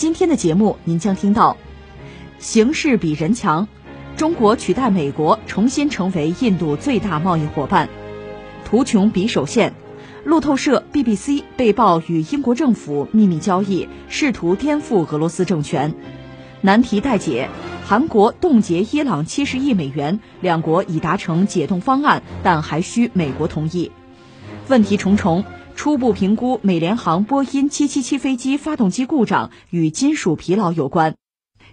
[0.00, 1.58] 今天的节目您将听到：
[2.38, 3.68] 形势比人强，
[4.16, 7.86] 中国取代美国重新成为印度最大贸易伙伴；
[8.64, 9.74] 图穷匕首现。
[10.24, 15.94] 路透社、BBC 被曝与英国政府秘密交易，试图颠覆俄罗斯政权。
[16.62, 17.50] 难题待解，
[17.84, 23.92] 韩国冻结伊朗七十亿美元，两国已达成解冻方案，但还需美国同意。
[24.68, 25.44] 问题重重，
[25.82, 31.14] 初步评估美联航波音七七七飞机发动机故障与金属疲劳有关。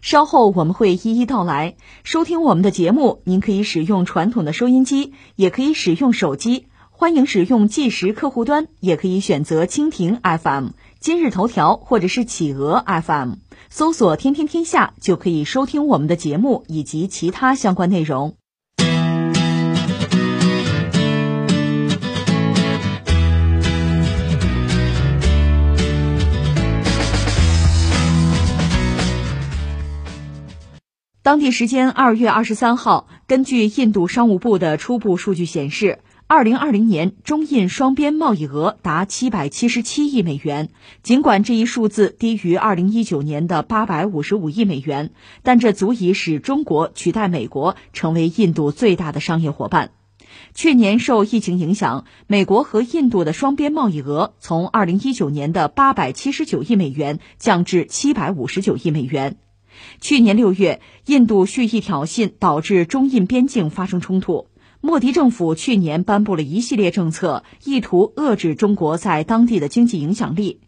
[0.01, 1.75] 稍后我们会一一道来。
[2.05, 6.67] 收听我们的节目，您可以使用传统的收音机，也可以使用手机。
[6.89, 10.67] 欢迎使用计时客户端，也可以选择蜻蜓 FM、
[11.01, 13.33] 今日头条或者是企鹅 FM，
[13.69, 18.37] 搜索“天天天下”就可以收听我们的节目以及其他相关内容。
[31.27, 35.99] 当地时间二月二十三号，根据印度商务部的初步数据显示。
[36.25, 40.69] 二零二零年中印双边贸易额达七百七十七亿美元，
[41.03, 45.11] 尽管这一数字低于二零一九年的八百五十五亿美元，
[45.43, 49.91] 但这足以使中国取代美国成为印度最大的商业伙伴。
[50.53, 59.35] 去年受疫情影响，美国和印度的双边贸易额从二零一九年的八百七十九亿美元降至七百五十九亿美元。
[60.01, 64.47] 去年六月，印度蓄意挑衅，导致中印边境发生冲突。
[64.79, 70.59] 莫迪政府去年颁布了一系列政策，意图遏制中国在当地的经济影响力。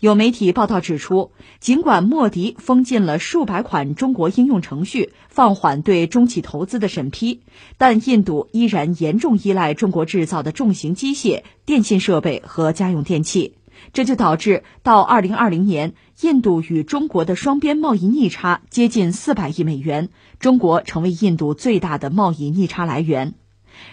[0.00, 1.30] 有媒体报道指出，
[1.60, 7.42] 尽管莫迪封禁了数百款中国应用程序，放缓对中企投资的审批，
[7.78, 13.54] 但印度依然严重依赖中国制造的重型机械、电信设备和家用电器。
[13.92, 20.08] 这就导致到二零二零年，印度与中国的双边贸易逆差接近四百亿美元，
[20.38, 23.34] 中国成为印度最大的贸易逆差来源。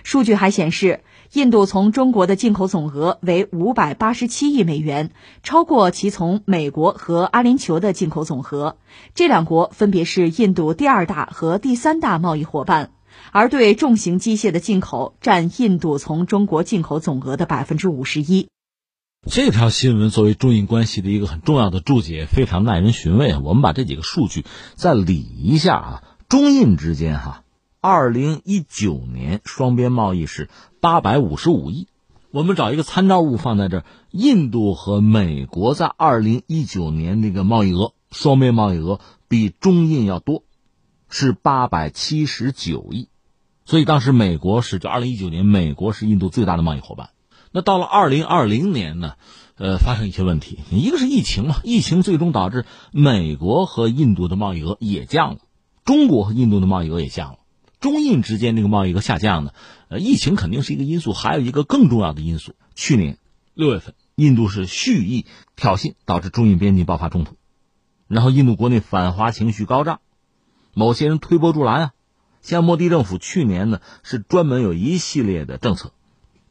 [0.03, 1.01] 数据还显示，
[1.33, 5.11] 印度从中国的进口总额为五百八十七亿美元，
[5.41, 8.77] 超过其从美国和阿联酋的进口总和。
[9.15, 12.91] 这两国分别是印度第二大和第三大贸易伙伴，
[13.31, 18.47] 而对重型机械的进口占印度从中国进口总额的百分之五十一。
[19.27, 23.35] 这条新闻作为中印关系的一个很重要的注解，非常耐人寻味。
[23.35, 27.43] 我们把这几个数据再理一下啊，中印之间哈。
[27.81, 31.87] 二零一九年双边贸易是八百五十五亿，
[32.31, 40.43] 我们找一个参照物放在这，印度和美国在二零一九年那个贸易额，双边贸易额比中印要多，
[41.09, 43.09] 是八百七十九亿，
[43.65, 47.09] 所以当时美国是就二零一九年美国是印度最大的贸易伙伴。
[47.51, 49.13] 那到了二零二零年呢，
[49.57, 55.39] 呃，发生一些问题，一个是疫情嘛，疫情最终导致美国和印度的贸易额也降了，
[55.83, 57.39] 中国和印度的贸易额也降了。
[57.79, 59.53] 中印之间这个贸易额下降呢，
[59.87, 62.53] 呃，疫情肯定是一个因素，还有一个更重要的因素。
[62.75, 63.17] 去年
[63.53, 67.35] 六月份，印度是蓄意挑衅，导致中印边境爆发冲突，
[68.07, 70.01] 然后印度国内反华情绪高涨，
[70.73, 71.91] 某些人推波助澜啊。
[72.41, 75.91] 像莫迪政府去年呢，是专门有一系列的政策，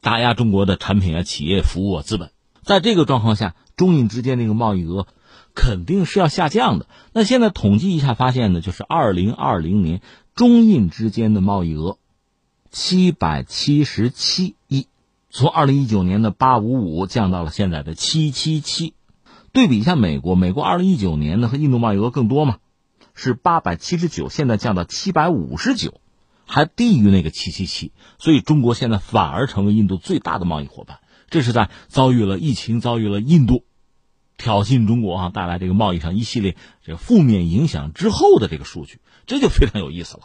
[0.00, 2.30] 打压中国的产品啊、企业、服务啊、资本。
[2.62, 5.06] 在这个状况下，中印之间这个贸易额
[5.54, 6.86] 肯定是要下降的。
[7.12, 10.00] 那现在统计一下发现呢，就是二零二零年。
[10.34, 11.98] 中印之间的贸易额
[12.70, 14.86] 七百七十七亿，
[15.30, 18.94] 从二零一九年的八五五降到了现在的七七七。
[19.50, 22.58] 对比一下美国，美国二零一九年呢和印度贸易额更多嘛，
[23.14, 26.00] 是八百七十九，现在降到七百五十九，
[26.48, 27.92] 还低于那个七七七。
[28.18, 30.98] 所以中国现在反而成为印度最大的贸易伙伴。
[31.30, 33.64] 这是在遭遇了疫情、遭遇了印度
[34.36, 38.98] 挑衅中国啊带来这个贸易上一系列这个负面影响之后的这个数据。
[39.26, 40.22] 这就非常有意思了。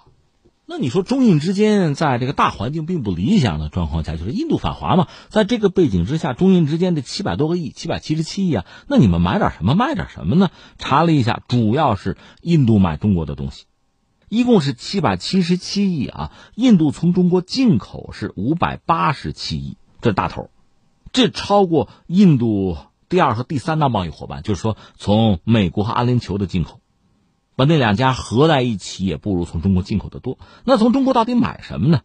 [0.66, 5.10] 那你说中印之间在这个大环境并不理想的状况下，就是印度反华嘛？
[5.28, 10.52] 在这个背景之下，中印之间的七百多个亿、七百七十七亿啊，那你们买点什么卖点什么呢？
[10.78, 13.66] 查了一下，主要是印度买中国的东西，
[14.34, 16.32] 一共是七百七十七亿啊。
[16.56, 20.50] 印度从中国进口是五百八十七亿，这大头，
[21.12, 22.76] 这超过印度
[23.10, 26.82] 第二和第三大贸易伙伴，就是说从美国和阿联酋的进口，
[27.56, 30.40] 把那两家合在一起也不如从中国进口的多。
[30.66, 32.02] 那从中国到底买什么呢？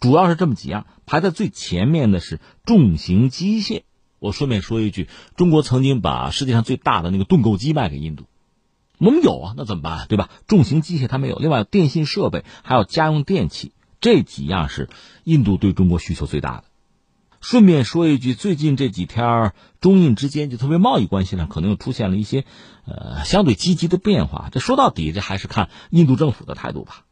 [0.00, 3.82] 主要是这么几样，排在最前面的是重型机械。
[4.18, 8.24] 我顺便说一句，中国曾经把世界上最大的那个盾构机卖给印度，
[9.00, 10.06] 我们有啊，那怎么办？
[10.08, 10.28] 对吧？
[10.46, 14.90] 重型机械它没有，另外电信设备还有家用电器这几样是
[15.24, 16.64] 印度对中国需求最大的。
[17.40, 22.44] 顺便说一句，最近这几天中印之间就特别贸易关系上可能又出现了一些
[22.84, 24.50] 呃相对积极的变化。
[24.52, 27.06] 这说到底，这还是看印度政府的态度吧。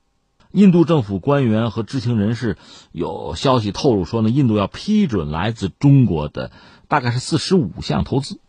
[0.53, 2.59] 印度政府官员和知情人士
[2.93, 6.51] 有消息透露说呢，印度要批准来自中国的。
[6.89, 8.41] 大概是四十五项投资，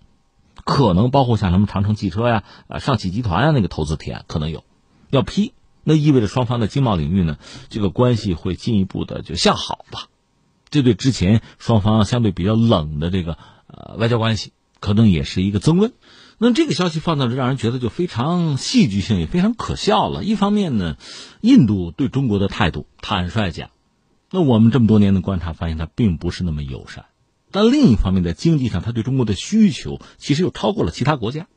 [0.69, 4.63] 可能包括像什么长城汽车呀、啊上汽集团啊那个投资提案可能有，
[5.10, 7.39] 要批，那意味着双方的经贸领域呢，
[7.69, 10.06] 这个关系会进一步的就向好吧，
[10.69, 15.92] 这对之前双方相对比较冷的这个呃外交关系，可能也是一个增温。
[16.38, 20.24] 那这个消息放到这，让人觉得就非常戏剧性，也非常可笑了。
[20.24, 20.98] 一方面呢，
[21.42, 23.71] 印度对中国的态度，坦率讲，
[24.30, 27.06] 那我们这么多年的观察发现，它并不是那么友善。
[27.51, 31.48] 但另一方面，在经济上，他对中国的需求其实又超过了其他国家。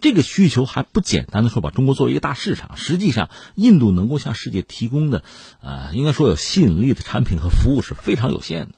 [0.00, 2.76] 这个需求还不简单的说把中国作为一个大市场。
[2.76, 5.24] 实际上，印度能够向世界提供的，
[5.60, 8.74] 呃，应该说有吸引力的产品和服务是非常有限的。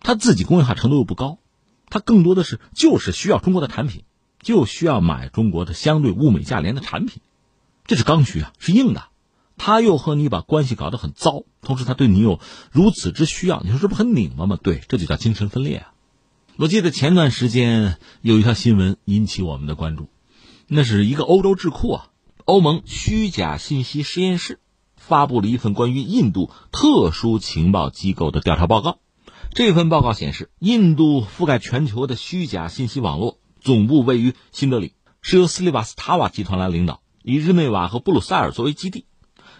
[0.00, 1.38] 他自己工业化程度又不高，
[1.90, 4.04] 他更多的是就是需要中国的产品，
[4.40, 7.20] 就需要买中国的相对物美价廉的产品。
[7.86, 9.08] 这是刚需啊，是硬的。
[9.56, 12.40] 他又和你把关系搞得很糟，同时他对你有
[12.72, 14.58] 如此之需要，你说这不很拧巴吗？
[14.62, 15.93] 对，这就叫精神分裂啊。
[16.56, 20.08] 我记得前段时间有一条新闻引起我们的关注，
[20.68, 22.10] 那是一个欧洲智库啊，
[22.44, 24.60] 欧盟虚假信息实验室
[24.96, 28.98] 发布了一份关于印度特殊情报机构的调查报告。
[29.52, 34.92] 这份报告显示，印度覆盖全球的虚假信息网络总部位于新德里，
[35.22, 39.06] 是由斯里瓦斯塔瓦集团来领导，以日内瓦和布鲁塞尔作为基地。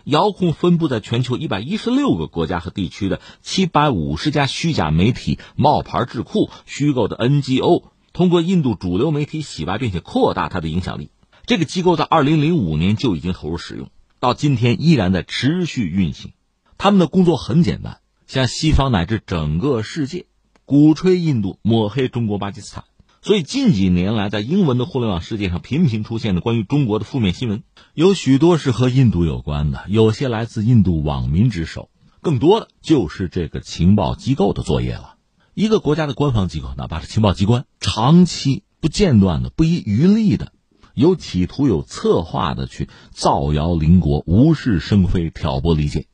[0.05, 11.11] 遥控分布在全球一百一十六个国家和地区的七百五十家虚假媒体、冒牌智库、虚构的 NGO，通过印度主流媒体洗白，并且扩大它的影响力。
[11.47, 13.91] 这个机构在二零零五年就已经投入使用，
[14.21, 16.33] 到今天依然在持续运行。
[16.77, 20.27] 他们的工作很简单，向西方乃至整个世界
[20.67, 22.85] 鼓吹印度、抹黑中国、巴基斯坦。
[23.25, 27.63] 所以近几年来，在英文的互联网世界上频频出现的关于中国的负面新闻，
[27.95, 31.89] 有许多是和印度有关的，有些来自印度网民之手，
[32.21, 35.15] 更多的就是这个情报机构的作业了。
[35.55, 40.53] 一个国家的官方机构，哪怕是情报机关，长期不间断的、不遗余力的，
[40.93, 46.05] 有企图、有策划的去造谣邻国、无事生非、挑拨离间，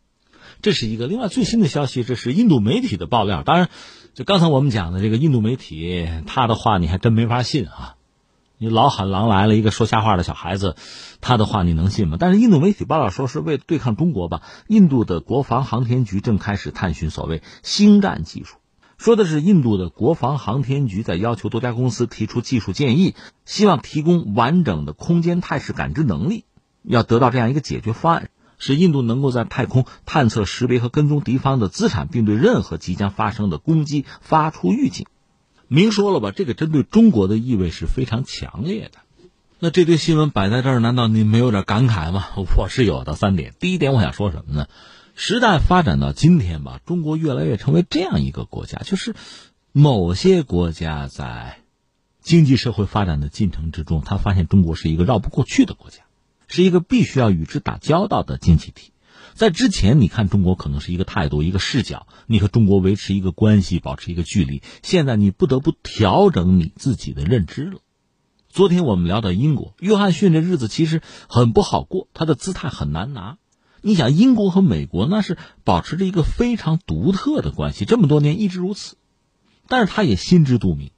[0.62, 1.09] 这是一个。
[1.09, 3.69] 另外最新的消息，这是印度媒体的爆料，当然。
[4.21, 7.97] 就刚才我们讲的这个印度媒体，他的话你还真没法信啊！
[8.59, 10.77] 你老喊狼来了，一个说瞎话的小孩子，
[11.23, 12.19] 他的话你能信吗？
[12.21, 14.43] 但是印度媒体报道说，是为了对抗中国吧？
[14.69, 18.59] 印度的国防航天局正开始探寻所谓星战技术，
[18.99, 23.15] 说的是印度的国防航天局在要求多家公司提出技术建议，
[23.47, 26.45] 希望提供完整的空间态势感知能力，
[26.83, 28.29] 要得到这样一个解决方案。
[28.61, 35.07] 使印度能够在太空探测、识别和跟踪敌方的资产，并对任何即将发生的攻击发出预警。
[35.67, 39.00] 明说了吧，这个针对中国的意味是非常强烈的。
[39.59, 42.29] 那这堆新闻摆在这儿，难道你没有点感慨吗？
[42.57, 43.14] 我是有的。
[43.14, 44.69] 三点，第一点，我想说什么呢？
[45.14, 49.14] 时代发展到今天吧，中国越来越成为这样一个国家，就是
[49.73, 51.59] 某些国家在
[52.23, 55.99] 经济社会发展的进程之中，他发现中国是一个绕不过去的国家。
[56.50, 58.92] 是一个必须要与之打交道的经济体，
[59.35, 64.61] 在之前，你看中国可能是一个态度、一个视角，你和中国维持一个关系，保持一个距离。
[64.83, 67.78] 现在你不得不调整你自己的认知了。
[68.49, 73.38] 昨天我们聊到英国，约翰逊这日子其实很不好过，他的姿态很难拿。
[73.80, 78.97] 你想，英国和美国那是保持着一个非常独特的关系，这么多年一直如此，
[79.69, 80.90] 但是他也心知肚明，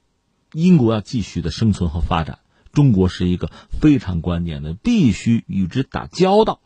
[0.51, 2.39] 英国要继续的生存和发展。
[2.73, 6.59] 中国是一个非常关键的，必须与之打交道，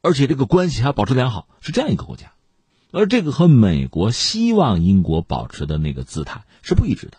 [0.00, 2.32] 而且这个关系还保持良好，是这样一个国家。
[2.92, 7.18] 而这个和美国希望英国保持的那个姿态是不一致的，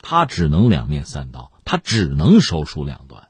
[0.00, 3.28] 他只能两面三刀，他只能手术两端，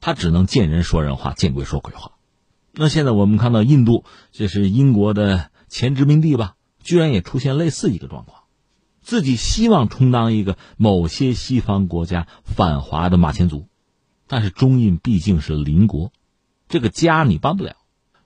[0.00, 2.12] 他只能见人说人话，见鬼说鬼话。
[2.72, 8.37] 那现在我们看到印度，这是英国的前殖民地吧，居然也出现类似一个状况。
[9.08, 13.66] 自己希望充当一个某些西方国家反华的马前卒，
[14.26, 16.12] 但是中印毕竟是邻国，
[16.68, 17.76] 这个家你搬不了。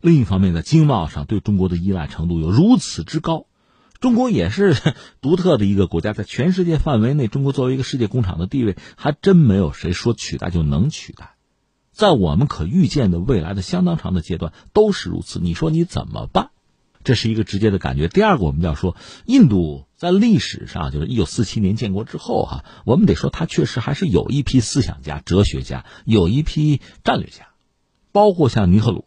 [0.01, 3.47] 另一方面，在经贸上对中国的依赖程度有如此之高，
[4.01, 4.77] 中国也是
[5.21, 11.37] 独特的一个国家，在全世界范围内，中国作为一个世界工厂的地位，还真没有谁说取代就能取代。
[11.93, 15.39] 在我们可预见的未来的相当长的阶段都是如此。
[15.39, 16.51] 你说你怎么办？
[17.05, 18.09] 这是一个直接的感觉。
[18.09, 27.49] 第二个，我们要说，印度在历史上，就是一九四七年建国之后，哈，我们得说，它确实还是有一批思想家、哲学家，有一批战略家，
[28.13, 29.07] 包括像尼赫鲁。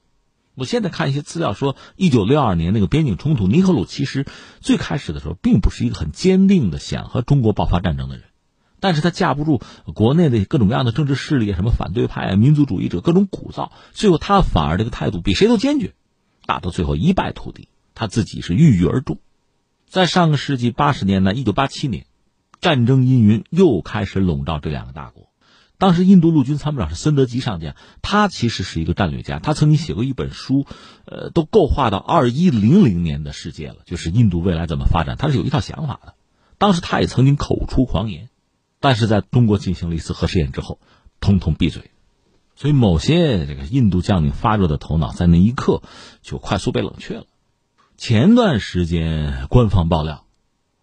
[0.58, 4.26] 我现在看一些资料说，一九六二年那个边境冲突，尼赫鲁其实
[4.62, 8.24] 最开始的时候并不是一个很坚定的想和中国爆发战争的人，
[8.80, 9.60] 但是他架不住
[9.94, 15.94] 国内的各种各样的政治势力，什么反对派啊、民族主义者各种鼓噪，最后他反而这个态度比谁都坚决，
[16.46, 19.18] 打到最后一败涂地，他自己是郁郁而终。
[19.88, 22.06] 在上个世纪八十年代，一九八七年，
[22.62, 25.30] 战争阴云又开始笼罩这两个大国。
[25.78, 30.66] 当时印度陆军参谋长是森德吉上将，他其实是一个战略家，他曾经写过一本书，
[31.06, 36.14] 呃，都构画到二一零零年的世界了，就是印度未来怎么发展，他是有一套想法的。
[36.58, 38.30] 当时他也曾经口出狂言，
[38.80, 40.80] 但是在中国进行了一次核试验之后，
[41.20, 41.92] 通通闭嘴。
[42.56, 45.82] 所以某些这个印度将领发热的头脑在那一刻
[46.22, 47.26] 就快速被冷却了。
[47.98, 50.26] 前段时间官方爆料，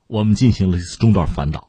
[0.06, 1.68] 我们进行了一次中段反导。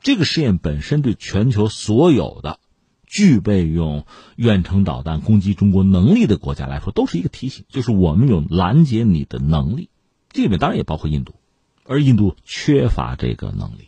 [0.00, 2.58] 这个试验本身对全球所有的
[3.06, 4.04] 具备用
[4.34, 9.90] 远程导弹攻击中国能力的国家来说，都是一个提醒，就是我们有拦截你的能力。
[10.30, 11.36] 这里面当然也包括印度，
[11.84, 13.86] 而印度缺乏这个能力。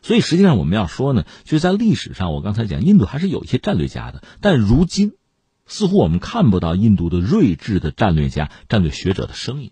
[0.00, 5.12] 所以实际上我们要说呢，就是在历史上，我刚才讲，印度还是有一些战略家的，但如今
[5.66, 9.70] 似乎我们看不到印度的睿智的战略家、战略学者的声音。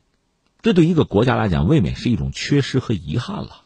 [0.63, 3.63] 这对一个国家来讲，未免是一种缺失和遗憾了。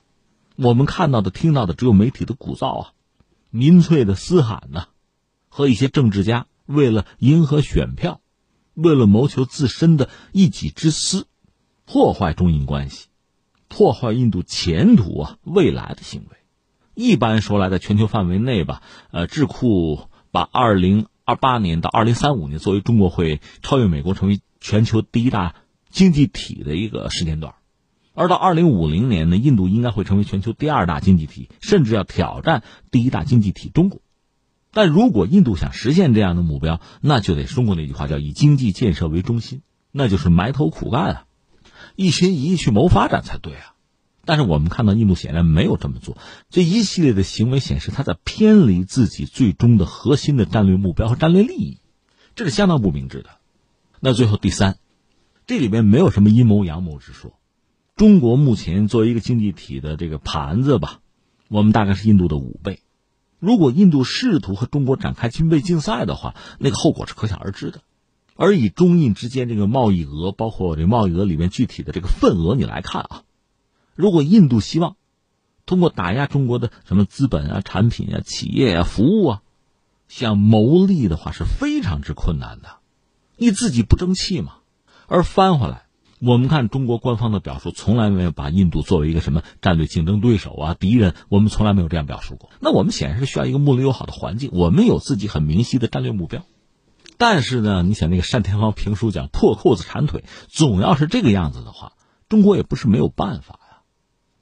[0.56, 2.92] 我们看到的、听到的只有媒体的鼓噪啊，
[3.50, 4.86] 民粹的嘶喊呐，
[5.48, 8.20] 和一些政治家为了迎合选票，
[8.74, 11.26] 为了谋求自身的一己之私，
[11.84, 13.08] 破坏中印关系，
[13.66, 16.36] 破坏印度前途啊未来的行为。
[16.94, 25.56] 一般说来，在全球范围内吧，呃，智库把二零二八年到二零三五年作为中国会超越美国成为全球第一大
[25.94, 27.54] 经济体的一个时间段。
[28.14, 34.00] 而到二零五零年呢，印度应该会成为全球第二大经济体，甚至要挑战第一大经济体中国。
[34.72, 41.24] 但如果印度想实现这样的目标，那就得中国那句话叫以经济建设为中心，那就是埋头苦干啊，
[41.94, 43.74] 一心一意去谋发展才对啊。
[44.24, 46.16] 但是我们看到印度显然没有这么做，
[46.50, 51.78] 这一系列的行为显示他在偏离自己最终的核心的战略目标和战略利益，
[52.34, 53.30] 这是相当不明智的。
[54.00, 54.78] 那最后第三，
[55.46, 57.32] 这里边没有什么阴谋阳谋之说。
[57.96, 61.00] 中国目前作为一个经济体的这个盘子吧，
[61.48, 62.80] 我们大概是印度的五倍。
[63.38, 67.82] 如果印度试图和中国展开军备竞赛的话，那个后果是可想而知的。
[68.36, 73.22] 而以中印之间这个贸易额，包括这贸易额里面具体的这个份额，你来看啊，
[73.94, 74.96] 如果印度希望
[75.66, 79.42] 通过打压中国的什么资本啊、产品啊、企业啊、服务啊，
[80.08, 82.78] 想牟利的话是非常之困难的。
[83.36, 84.54] 你自己不争气嘛，
[85.08, 85.82] 而翻回来。
[86.20, 92.50] 我们看中国官方的表述，从来没有把印度作为一个什么战略竞争对手啊、敌人，我们从来没有这样表述过。
[92.60, 96.42] 那我们显然是需要一个睦邻友好的环境，我们有自己很明晰的战略目标。
[97.18, 101.92] 但是呢，你想那个单田芳评书讲破裤子缠腿，总要是这个样子的话，
[102.28, 103.82] 中国也不是没有办法呀。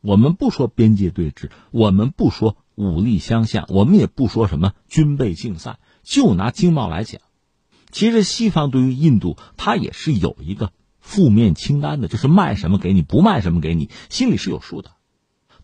[0.00, 7.20] 我们不说边界对峙，我们不说武力相向，我们也不说什么军备竞赛，就拿经贸来讲，
[7.92, 10.72] 其实西方对于印度，它也是有一个。
[11.04, 14.92] 负面清单的，就是卖什么给你，不卖什么给你，心里是有数的。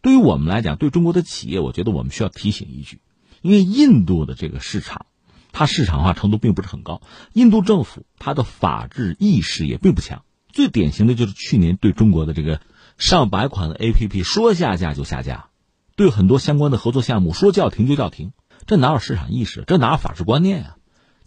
[0.02, 3.00] 对于我们来讲，对中国的企业，我觉得我们需要提醒一句，
[3.40, 5.06] 因为印度的这个市场，
[5.52, 7.02] 它市场化程度并不是很高。
[7.34, 10.24] 印度政府它的法治意识也并不强。
[10.52, 12.60] 最典型的就是去年对中国的这个
[12.98, 15.50] 上百款的 APP 说下架就下架，
[15.94, 18.32] 对很多相关的合作项目说叫停就叫停，
[18.66, 19.62] 这哪有市场意识？
[19.68, 20.77] 这哪有法治观念啊？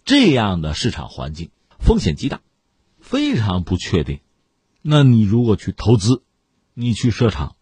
[0.04, 2.40] 这样的市场环境风险极大。
[3.00, 4.20] 非常不确定，
[4.80, 6.22] 那你如果去投资，
[6.72, 7.56] 你去设厂，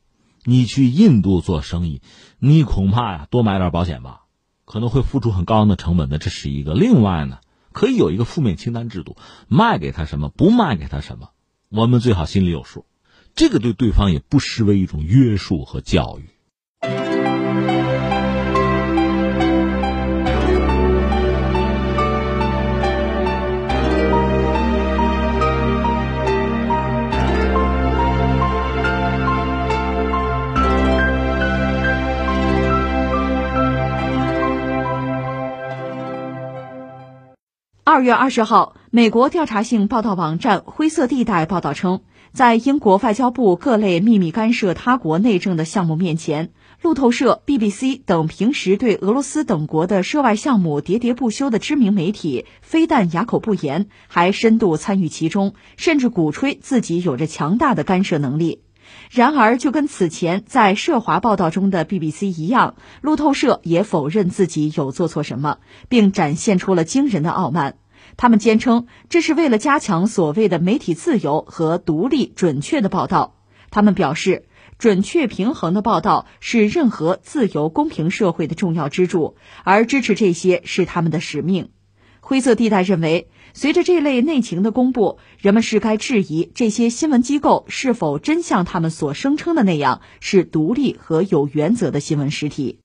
[0.45, 2.03] 你去印度做生意，
[2.39, 4.27] 你恐怕呀多买点保险吧，
[4.65, 6.75] 可能会付出很高昂的成本的，这是一个。
[6.75, 7.39] 另外呢，
[7.73, 9.17] 可以有一个负面清单制度，
[9.49, 11.31] 卖给他什么，不卖给他什么，
[11.71, 12.85] 我们最好心里有数，
[13.35, 17.10] 这个对对方也不失为一种约束和教育。
[37.93, 58.63] 二月二十号，美国调查性报道网站“灰色地带”报道称，在英国外交部各类秘密干涉他国内政的项目面前，路透社、BBC 等平时对俄罗斯等国的涉外项目喋喋不休的知名媒体，非但哑口不言，还深度参与其中，甚至鼓吹自己有着强大的干涉能力。
[59.11, 67.75] 然而，就跟此前在涉华报道中的 BBC 一样，路透社也否认自己有做错什么，并展现出了惊人的傲慢。
[68.21, 73.35] 他们坚称，这是为了加强所谓的媒体自由和独立、准确的报道。
[73.71, 74.45] 他们表示，
[74.79, 81.71] 准确、平衡的报道是任何自由、公平社会的重要支柱，而支持这些是他们的使命。
[82.21, 92.81] 灰色地带认为，随着这类内情的公布，人们是该质疑这些新闻机构是否真像他们所声称的那样，是独立和有原则的新闻实体。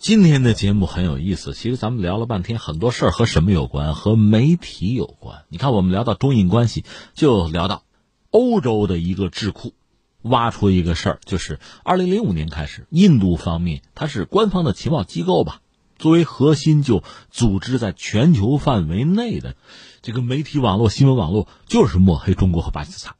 [0.00, 3.94] 今天的节目很有意思，其实咱们聊了半天，很多事儿和什么有关？
[3.94, 5.44] 和媒体有关。
[5.50, 7.82] 你看，我们聊到中印关系，就聊到
[8.30, 9.74] 欧洲的一个智库
[10.22, 15.60] 挖出一个事儿，就是二零零五年开始，印度方面它是官方的情报机构吧，
[15.98, 19.54] 作为核心就组织在全球范围内的
[20.00, 23.16] 这个媒体网络、新闻网络，就是抹黑中国和巴基斯坦。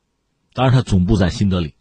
[0.54, 1.74] 当然，它总部在新德里，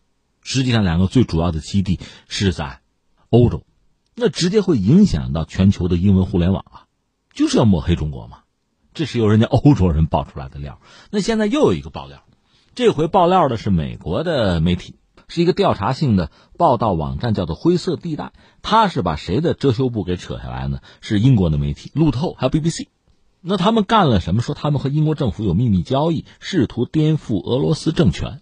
[0.43, 2.81] 实际上两个最主要的基地是在
[3.29, 3.63] 欧洲。
[4.19, 6.85] 那直接会影响到全球的英文互联网啊，
[7.33, 8.39] 就是要抹黑中国嘛，
[8.93, 10.79] 这是由人家欧洲人爆出来的料。
[11.09, 12.23] 那现在又有一个爆料，
[12.75, 14.95] 这回爆料的是美国的媒体，
[15.27, 18.33] 是一个调查性的报道网站，叫做“灰色地带”。
[18.61, 20.79] 他是把谁的遮羞布给扯下来呢？
[21.01, 22.87] 是英国的媒体路透还有 BBC。
[23.41, 24.41] 那他们干了什么？
[24.41, 28.41] 说他们和英国政府有秘密交易，试图颠覆俄罗斯政权。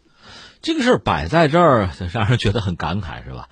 [0.60, 3.48] 这个事儿摆在这儿，让人觉得很感慨，是吧？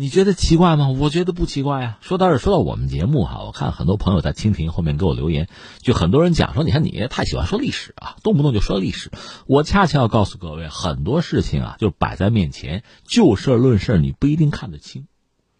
[0.00, 0.88] 你觉得奇怪吗？
[0.88, 1.98] 我觉得不奇怪呀。
[2.00, 5.46] 说到这，说到我们节目哈，我看很多朋友在蜻蜓后面给我留言，
[5.82, 9.10] 就很多人讲说，你看你太喜欢说历史啊，动不动就说历史。
[9.46, 15.06] 我恰恰要告诉各位，很多事情啊，就摆在面前，就事论事，你不一定看得清。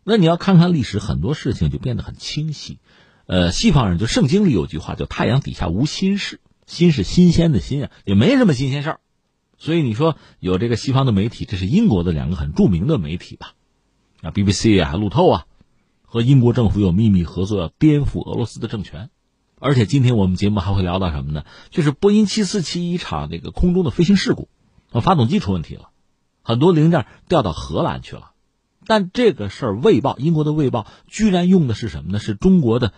[0.04, 2.78] 那你要看看历史，很多事情就变得很清晰。
[3.26, 9.00] 呃，西方人就圣经里有句话叫“太阳底下无新事”，新是新鲜的新啊，也没什么新鲜事儿。
[9.58, 13.52] 所以你说有这个西方的媒体，这是英国的两个很著名的媒体吧？
[14.22, 15.46] 啊，BBC 啊，路透啊，
[16.02, 19.10] 和英国政府有秘密合作，要颠覆俄罗斯的政权。
[19.58, 21.44] 而且今天我们节目还会聊到什么呢？
[21.70, 24.48] 就是波音747一场那个空中的飞行事故，
[25.02, 25.90] 发动机出问题了，
[26.42, 28.32] 很多零件掉到荷兰去了。
[28.86, 32.18] 但这个事儿，《卫报》英国的《卫报》居然用的是什么呢？
[32.18, 32.94] 是中国的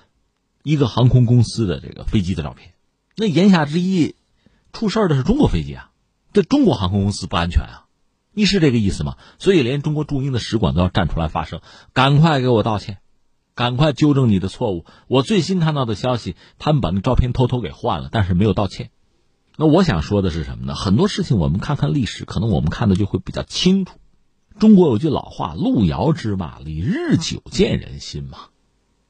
[0.63, 2.75] 一个航空公司的这个飞机的照片。
[3.17, 4.15] 那言下之意，
[4.73, 5.91] 出事儿的是中国飞机啊，
[6.33, 7.82] 这中国航空公司不安全啊。
[8.35, 9.17] 你是这个意思吗？
[9.39, 11.61] 所以连中国驻英的使馆都要站出来发声，
[11.93, 12.97] 赶快给我道歉，
[13.55, 14.87] 赶快纠正你的错误。
[15.07, 18.91] 我最新看到的消息，他们把那照片偷偷给换了，但是没有道歉。
[19.59, 20.75] 那我想说的是什么呢？
[20.75, 23.99] 很多事情我们看看历史，可能我们看的就会比较清楚。
[24.59, 28.39] 中国有句老话：“路遥知马力，日久见人心”嘛。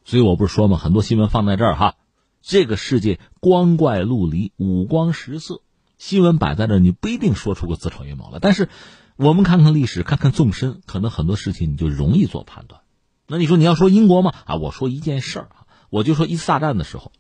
[0.04, 1.94] 所以我不是说嘛，很多新闻放在这儿哈，
[2.42, 5.60] 这个世界光怪陆离，五光十色，
[5.96, 8.68] 新闻摆在这儿，你不一定说出个自创阴谋来，但是。
[9.16, 12.80] 我们看看历史，看看纵深，可能很多事情你就容易做判断。
[13.26, 14.34] 那你说你要说英国吗？
[14.46, 15.56] 啊，我说一件事儿啊，
[15.90, 17.12] 我就说一次大战的时候，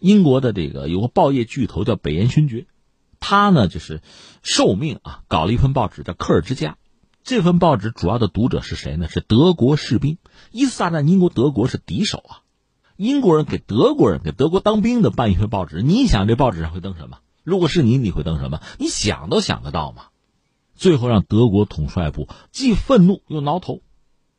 [0.00, 2.66] 英国的这个有个报业巨头叫北岩勋爵，
[3.20, 4.02] 他呢就是
[4.42, 6.72] 受命啊搞了一份报纸叫《科尔之家》，
[7.24, 9.08] 这份报纸主要的读者是谁呢？
[9.08, 10.18] 是德国士兵。
[10.50, 12.42] 一次大战，英国德国是敌手啊，
[12.96, 17.18] 英国人给德国人给德国当兵的办一份报纸，你想这报纸上会登什么？
[17.42, 18.60] 如果是你，你会登什么？
[18.78, 20.06] 你想都想得到吗？
[20.76, 23.80] 最后让德国统帅部既愤怒又挠头，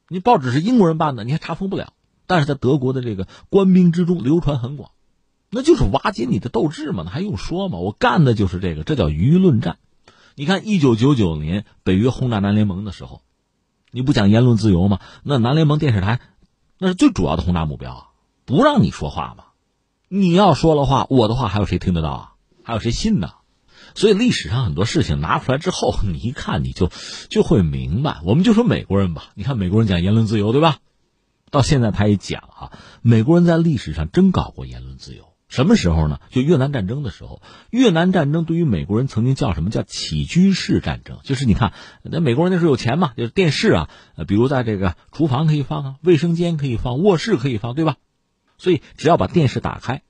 [0.08, 1.94] 你报纸是英国人办的，你还查封不了。
[2.26, 4.92] 但是在德国的这个官兵之中流传很广，
[5.50, 7.80] 那就是瓦解你的斗志嘛，那还用说吗？
[7.80, 9.78] 我干的就是这个，这叫舆论战。
[10.36, 13.22] 你看，一九九九年北约轰炸南联盟的时候，
[13.92, 15.00] 你不讲言论自由吗？
[15.24, 16.20] 那南联盟电视台
[16.78, 18.08] 那是最主要的轰炸目标啊，
[18.46, 19.46] 不让你说话嘛。
[20.10, 22.34] 你要说了话，我的话还有谁听得到啊？
[22.64, 23.32] 还有谁信呢？
[23.98, 26.92] 所以历史上很多事情拿出来之后，你一看你就
[27.30, 28.20] 就会明白。
[28.26, 30.78] 我们就说美国人吧，你看美国人讲言论自由，对吧？
[31.50, 35.34] 到现在他也讲啊，美国人在历史上真搞过言论自由。
[35.48, 36.20] 什么时候呢？
[36.30, 37.42] 就越南战争的时候。
[37.72, 41.18] 越南战争对于美国人曾经叫什么叫起居室战争？
[41.24, 43.90] 就是你看，那美国人那时候有钱嘛，就是电视啊，
[44.28, 47.96] 比如在这个厨房可以放啊，卫生间可以放，卧室可以放，对吧？
[48.60, 50.04] 所以只要把电视打开。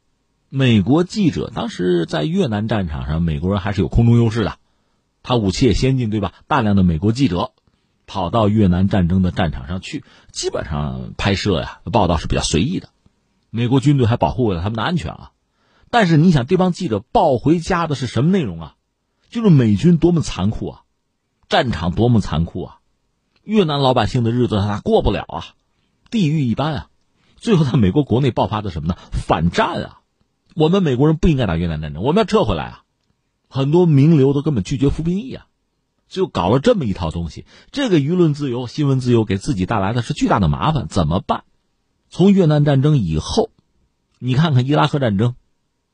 [0.50, 4.58] 美国记者当时在越南战场上，美国人还是有空中优势的，
[5.22, 6.34] 他武器也先进，对吧？
[6.48, 7.52] 大量的美国记者
[8.06, 12.88] 跑到越南战争的战场上去，基本上拍摄呀、报道是比较随意的。
[13.50, 15.32] 美国军队还保护了他们的安全啊。
[15.90, 18.76] 但是你想，这帮记者报回家的是什么内容啊？
[19.30, 20.82] 就是美军多么残酷啊，
[21.50, 22.80] 战场多么残酷啊，
[23.44, 25.46] 越南老百姓的日子他过不了啊，
[26.10, 26.90] 地狱一般啊。
[27.36, 28.96] 最后在美国国内爆发的什么呢？
[29.12, 30.00] 反战啊！
[30.58, 32.84] 我们美国人不应该打越南战争，我们要撤回来啊！
[33.48, 35.46] 很多名流都根本拒绝服兵役啊，
[36.10, 37.46] 就搞了这么一套东西。
[37.72, 41.44] 这个舆论自由、新闻自由给自己带来的是巨大的麻烦，怎么办？
[42.10, 43.52] 从越南战争以后，
[44.18, 45.36] 你看看伊拉克战争。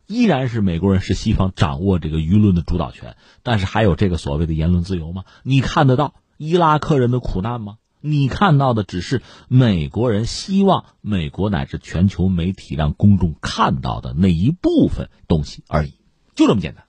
[0.08, 5.26] 依然是美国人是西方掌握这个舆论的主导权，但是还有这个所谓的言论自由吗？
[5.44, 7.80] 你看得到伊拉克人的苦难吗？
[8.06, 15.94] 你看到的只是美国人希望美国乃至全球媒体让公众看到的那一部分东西而已，
[16.36, 16.84] 就这么简单。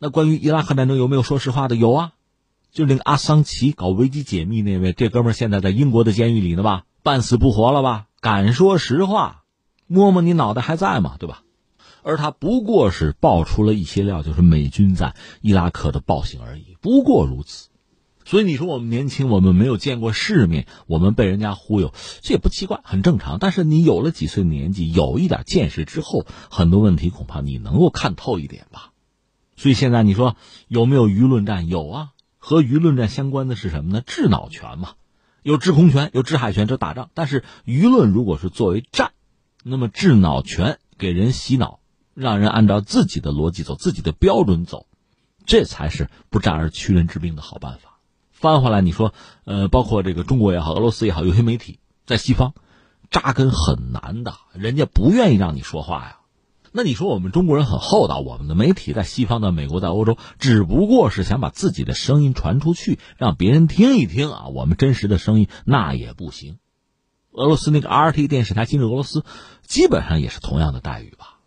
[0.00, 1.76] 那关于伊拉克战争有没有说实话的？
[1.76, 2.14] 有啊，
[2.72, 8.06] 就是那个阿桑奇搞危机解密那位，这哥们现在在英国的监狱里呢吧，半死不活了吧？
[8.20, 9.44] 敢说实话，
[9.86, 11.14] 摸摸你脑袋还在吗？
[11.20, 11.44] 对吧？
[12.02, 17.68] 而他不过是爆出了一些料，就是美军在伊拉克的暴行而已，不过如此。
[18.26, 23.38] 所以你说我们年轻，我们没有见过世面，我们被人家忽悠，这也不奇怪，很正常。
[23.38, 28.90] 但是你有了几岁年纪，有一点见识之后，很多问题恐怕你能够看透一点吧。
[29.56, 30.36] 所以现在你说
[30.68, 31.68] 有没有舆论战？
[31.68, 34.02] 有啊，和舆论战相关的是什么呢？
[34.04, 34.94] 制脑权嘛，
[35.42, 37.10] 有制空权，有制海权，这打仗。
[37.14, 39.12] 但是舆论如果是作为战，
[39.62, 41.80] 那么制脑权给人洗脑。
[42.12, 44.86] 让人按照自己的逻辑走，自己的标准走，
[45.44, 47.85] 这才是不战而屈人之兵的好办法。
[48.46, 49.12] 翻回来，你说，
[49.44, 52.54] 呃，包括这个中国也好，俄罗斯也好，有些媒体在西方
[53.10, 56.18] 扎根很难的，人家不愿意让你说话呀。
[56.70, 66.58] 那你说我们中国人很厚道，我们的媒体在西方、的美国、在欧洲，只不过是想把自己的声音传出去，让别人听一听啊，我们真实的声音那也不行。
[67.32, 69.24] 俄罗斯那个 RT 电视台，今日俄罗斯，
[69.62, 71.40] 基本上也是同样的待遇吧。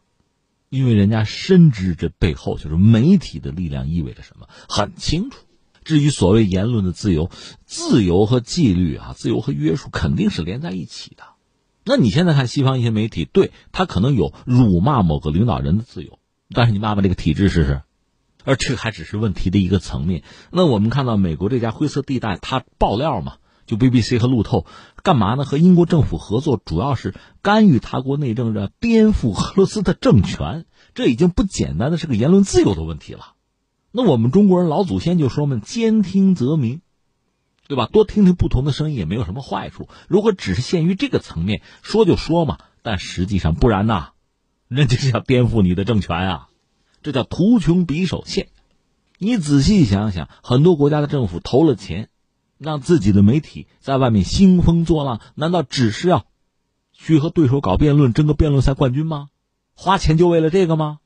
[0.70, 5.38] 因为人家深知这背后就是媒体的力量意味着什么，很清楚。
[5.90, 7.32] 至于所谓言论的自由，
[7.66, 11.24] 自由和纪律啊，自由和约束肯定是连在一起的。
[11.84, 16.20] 那你现在看西方一些媒体，对他可能有辱骂某个领导人的自由，
[16.54, 17.82] 但是你骂骂这个体制试试，
[18.44, 20.22] 而这还只是问题的一个层面。
[20.52, 23.38] 那我们看到美国这家灰色地带，他爆料嘛。
[23.66, 24.68] 就 BBC 和路透
[25.02, 25.44] 干嘛呢？
[25.44, 30.66] 和英国政府合作，主要是干预他国内政，的颠覆俄罗斯的政权。
[30.94, 33.34] 这已经不简单的是个言论自由的问题了。
[33.92, 36.82] 那我们中国人老祖先就说嘛：“兼听则明”，
[37.68, 37.88] 对吧？
[37.88, 39.88] 多听听不同的声音也没有什么坏处。
[40.08, 44.10] 如果只是限于这个层面说就说嘛，但实际上不然呐，
[44.68, 46.48] 人家是要颠覆你的政权啊，
[47.02, 48.50] 这叫图穷匕首现。
[49.18, 52.10] 你仔细想想，很多国家的政府投了钱。
[52.60, 56.26] 让自己的媒体在外面兴风作浪，难道只是要
[56.92, 59.30] 去和对手搞辩论，争个辩论赛冠军吗？
[59.76, 61.00] 花钱就为了这个吗？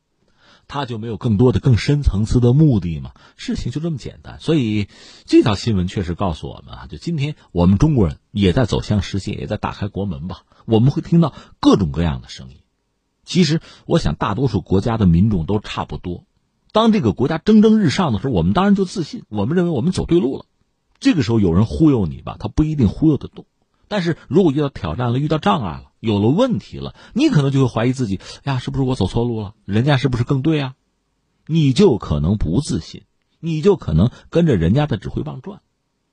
[0.73, 3.11] 他就没有更多的、更深层次的目的吗？
[3.35, 4.39] 事情就这么简单。
[4.39, 4.87] 所以
[5.23, 10.45] 这条新闻确实告诉我们啊，就今天我们中国人也在走向世界，也在打开国门吧。
[10.65, 12.57] 我们会听到各种各样的声音。
[13.23, 16.25] 其实，我想大多数国家的民众都差不多。
[16.71, 20.47] 当这个国家蒸蒸日上的时候，我们当然就自信，我们认为我们走对路了。
[20.99, 23.45] 这个时候有人忽悠你吧，他不一定忽悠得动。
[23.93, 29.53] 但是如果遇到挑战了，遇到障碍了，有了问题了，你可能就会怀疑自己：呀，是不是我走错路了？
[29.65, 30.73] 人家是不是更对啊？
[31.45, 33.03] 你就可能不自信，
[33.39, 35.61] 你就可能跟着人家的指挥棒转。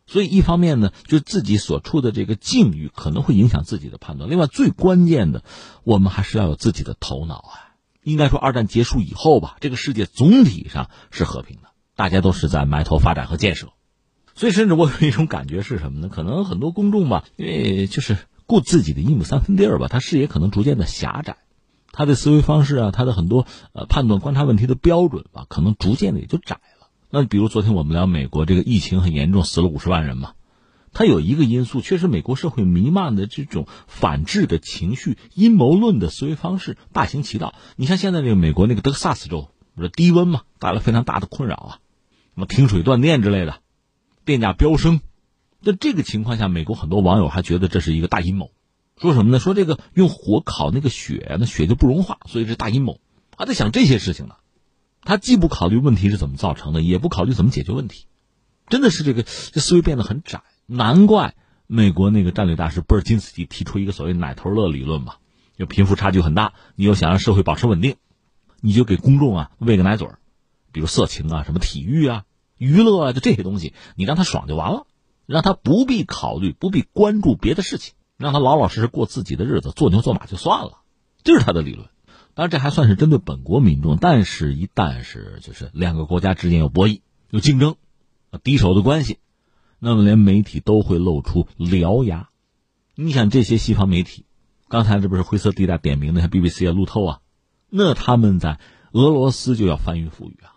[0.07, 4.29] 所以一方面呢，就自己所处的这个境遇可能会影响自己的判断。
[4.29, 5.43] 另外，最关键的，
[5.83, 7.73] 我们还是要有自己的头脑啊。
[8.03, 13.69] 应该说，二战结束以后吧，这个世界总体上是和平的，大家都是在埋头发展和建设。
[14.35, 16.09] 所以，甚至我有一种感觉是什么呢？
[16.09, 18.17] 可能很多公众吧，因为就是
[18.47, 21.37] 顾自己的一亩三分地儿吧，他视野可能逐渐的狭窄，
[21.93, 26.89] 他的思维方式啊，他的很多呃判断、观察问题的标准吧，可能逐渐的也就窄了。
[27.11, 30.33] 那比如昨天我们聊美国这个疫情很严重，死了五十万人嘛，
[30.93, 37.55] 它有一个因素，确实美国社会弥漫的这种反制的情绪、阴谋论的思维方式大行其道。
[37.77, 41.71] 你像现在这个美国那个德克萨斯州，不是低温嘛，带来非常大的困扰啊，
[42.35, 43.59] 什么停水断电之类的。
[44.31, 45.01] 电价飙升，
[45.61, 48.53] 在这个情况下，美国很多网友还觉得这是一个大阴谋，
[48.97, 49.41] 说什么呢？
[49.41, 53.01] 说这个用火烤那个雪，那雪就不融化，所以是大阴谋，
[53.37, 54.37] 他在想这些事情呢。
[55.03, 58.07] 他既不考虑问题是怎么造成的，也不考虑怎么解决问题，
[58.69, 60.43] 真的是这个这思维变得很窄。
[60.67, 61.35] 难怪
[61.67, 65.15] 美国那个战略大师布尔金斯基提出一个所谓“奶头乐”理论嘛，
[65.59, 67.97] 就贫富差距很大，你又想让社会保持稳定，
[68.61, 70.09] 你就给公众啊喂个奶嘴
[70.71, 72.25] 比如色情啊，什么体育啊。
[72.61, 74.87] 娱乐啊，就这些东西，你让他爽就完了，
[75.25, 80.83] 让他不必考虑、不必关注别的事情，让他老老实实过自己的日子，做牛做马就算了，
[81.25, 81.89] 这是他的理论。
[82.35, 87.77] 当然，这还算是针对本国民众，但是，一旦是就是两个国家之间有博弈、有竞争、
[88.45, 89.19] 敌手的关系，
[89.79, 92.29] 那么连媒体都会露出獠牙。
[92.95, 94.27] 你想，这些西方媒体，
[94.69, 97.21] 刚才这不是灰色地带点名的，像 BBC 啊、路透啊，
[97.71, 98.61] 那他们在
[98.93, 100.50] 俄罗斯就要翻云覆雨啊。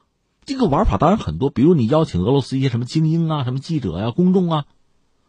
[0.46, 4.66] 这个玩法当然很多，比如你邀请俄罗斯一些什么精英啊、什么记者呀、公众啊，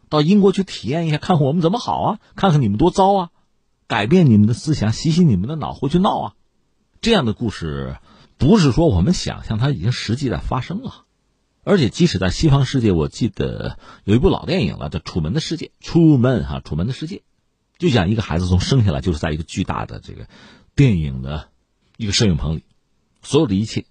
[0.09, 3.31] 到英国去体验一下，看看我们怎么好啊，看看你们多糟啊，
[3.87, 6.33] 改变你们的思想，洗洗你们的脑，回去闹啊。
[7.01, 7.99] 这样的故事，
[8.39, 11.05] 不是说我们想象，它已经实际在发生了。
[11.63, 15.67] 而且，即使在西方世界，我记得有一部老电影了，叫《楚门的世界》。
[15.81, 17.23] 楚门哈，楚门的世界，
[17.79, 20.29] 就讲一个孩子从生下来就是在一个巨大的这个
[20.75, 21.49] 电影的
[21.97, 22.65] 一个摄影棚里，
[23.23, 23.87] 所有的一切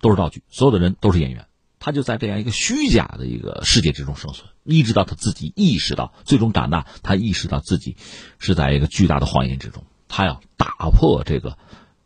[0.00, 1.46] 都是道具，所有的人都是演员，
[1.78, 7.96] 他就在这样一个虚假的一个世界之中生存，一直到他自己意识到，最终长大，他意识到自己
[8.38, 11.56] 是在一个巨大的谎言之中，他要打破这个。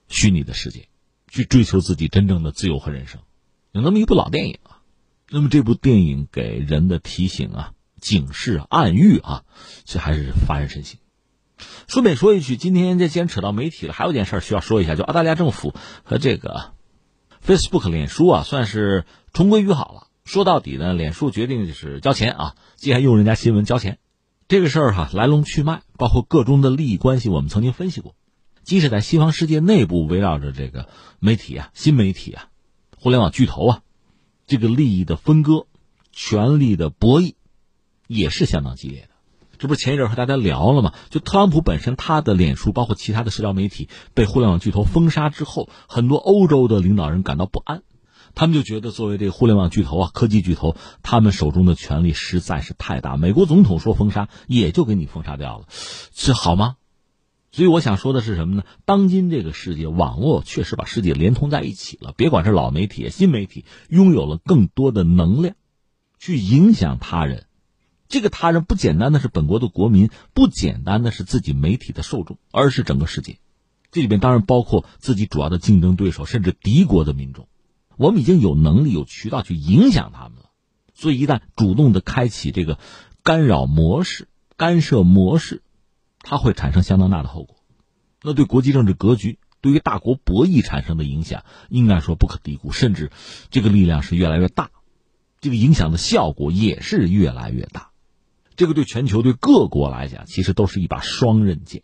[0.06, 0.86] 虚拟的世界，
[1.28, 3.22] 去追求自己真正的自由和人生，
[3.72, 4.78] 有那么一部老电影啊。
[5.30, 9.44] 那么这部电影给人的提醒啊、警示、暗喻啊，
[9.86, 10.98] 这还是发人深省。
[11.88, 16.73] 顺便说一句，今天这既然扯到媒体了，还有一件事需要说一下，就澳大利亚政府和这个
[17.46, 19.04] Facebook 脸书啊，算是
[19.34, 20.06] 重归于好了。
[20.24, 23.98] 说到底呢，脸书决定就是交钱啊，既然用人家新闻交钱，
[24.48, 28.14] 这个事儿哈来龙去脉，包括各中的利益关系，我们曾经分析过。
[28.62, 32.48] 即使在西方世界内部，围绕着这个媒体啊、新媒体啊、
[32.96, 33.82] 互联网巨头啊，
[34.46, 35.66] 这个利益的分割、
[36.12, 37.34] 权力的博弈，
[38.06, 39.13] 也是相当激烈的。
[39.64, 40.92] 这不是前一阵和大家聊了吗？
[41.08, 47.82] 就特朗普本身，他的脸书包括其他的社交媒体被互联网巨头封杀之后，很多欧洲的领导人感到不安，
[48.34, 53.16] 他们就觉得作为这个互联网巨头啊、科技巨头，他们手中的权力实在是太大。
[53.16, 55.64] 美国总统说封杀，也就给你封杀掉了，
[56.12, 56.76] 这好吗？
[57.50, 58.64] 所以我想说的是什么呢？
[58.84, 62.12] 当今这个世界，网络确实把世界连通在一起了。
[62.18, 65.54] 别管是老媒体、新媒体，拥有了更多的能量，
[66.18, 67.46] 去影响他人。
[68.08, 73.38] 这个他人不简单的是本国的国民，不简单的是自己媒体的受众，而是整个世界。
[73.90, 77.48] 这里边当然包括自己主要的竞争对手，甚至敌国的民众。
[77.96, 80.50] 我们已经有能力、有渠道去影响他们了。
[80.94, 82.78] 所以一旦主动的开启这个
[83.22, 85.62] 干扰模式、干涉模式。
[86.26, 87.56] 它会产生相当大的后果，
[88.22, 93.10] 那对国际政治格局、对于大国博弈产生的影响，应该说不可低估，甚至
[93.50, 94.70] 这个力量是越来越大，
[95.42, 97.90] 这个影响的效果也是越来越大。
[98.56, 101.82] 这个对全球、对各国来讲，其实都是一把双刃剑。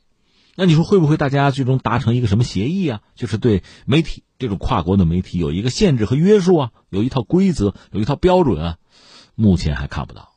[0.57, 3.03] 那你说会不会大家最终达成一个什么协议啊？
[3.15, 8.77] 就是对媒体这种跨国的媒体有一个限制和约束啊，有一套规则，有一套标准啊？
[9.35, 10.31] 目前还看不到，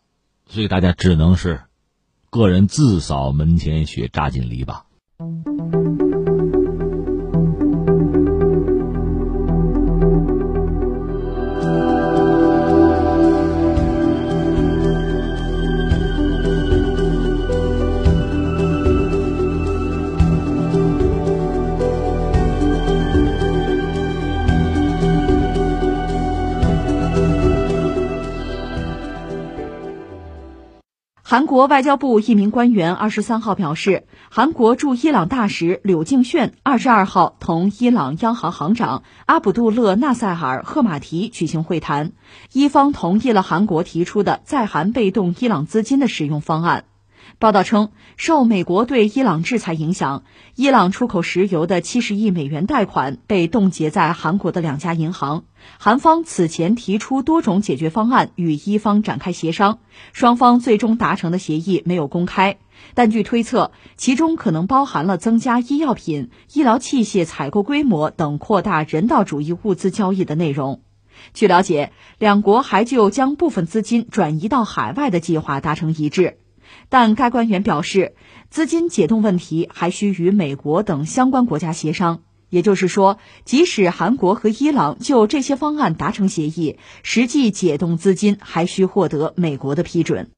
[0.48, 1.62] 所以大家只能是。
[2.30, 5.83] 个人自扫门前雪，扎紧篱笆。
[31.34, 42.12] 韩国外交部一名官员二十三号表示，韩国驻伊朗大使柳敬炫二十二号同伊朗央行行长阿卜杜勒纳塞尔赫马提举行会谈，
[42.52, 46.84] 伊方同意了韩国提出的在韩被动伊朗资金的使用方案。
[47.43, 50.23] 报道称，受美国对伊朗制裁影响，
[50.56, 55.43] 伊朗出口石油的七十亿美元贷款被冻结在韩国的两家银行。
[55.77, 59.79] 韩方此前提出多种解决方案与伊方展开协商，
[60.13, 62.60] 双方最终达成的协议没有公开，
[62.93, 70.82] 但据推测，其中可能包含了增加医药品、医疗器械采购规模等扩大人道主义物资交易的内容。
[71.34, 76.38] 据了解，两国还就将部分资金转移到海外的计划达成一致。
[76.93, 78.13] 但该官员表示，
[78.51, 82.21] 资金解冻问题还需与美国等相关国家协商。
[82.51, 90.29] 也就是说，即使韩国和伊朗就这些方案达成协议，实际解冻资金还需获得美国的批准。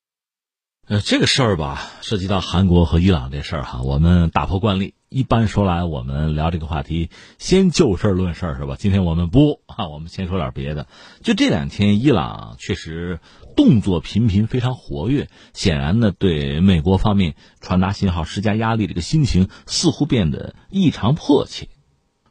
[0.88, 8.76] 呃，这个事儿吧，涉及到韩国和伊朗这事儿哈，我们打破惯例，一般说来，我们聊这个话题，先就事论事是吧？
[8.78, 10.88] 今天我们不啊，我们先说点别的。
[11.22, 13.22] 就这两天，伊朗确实
[13.56, 21.70] 动作频频，非常活跃，显然呢，对美国方面传达信号、施加压力，这个心情似乎变得异常迫切。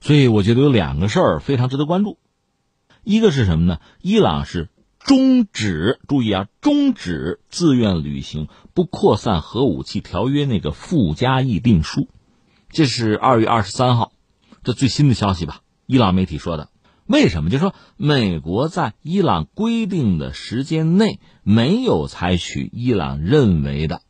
[0.03, 2.19] 所以，我觉得有两个事儿非常值得关注，
[3.03, 3.79] 一个是什么呢？
[4.03, 4.69] 伊朗是。
[4.99, 6.49] 终止，注意啊！
[6.63, 12.09] 终止自愿履行不扩散核武器条约那个附加议定书，
[12.75, 14.11] 这是二月二十三号，
[14.65, 16.71] 这最新的消息吧，伊朗媒体说的。
[17.07, 17.49] 为什么？
[17.49, 24.03] 就说美国在伊朗规定的时间内没有采取伊朗认为的、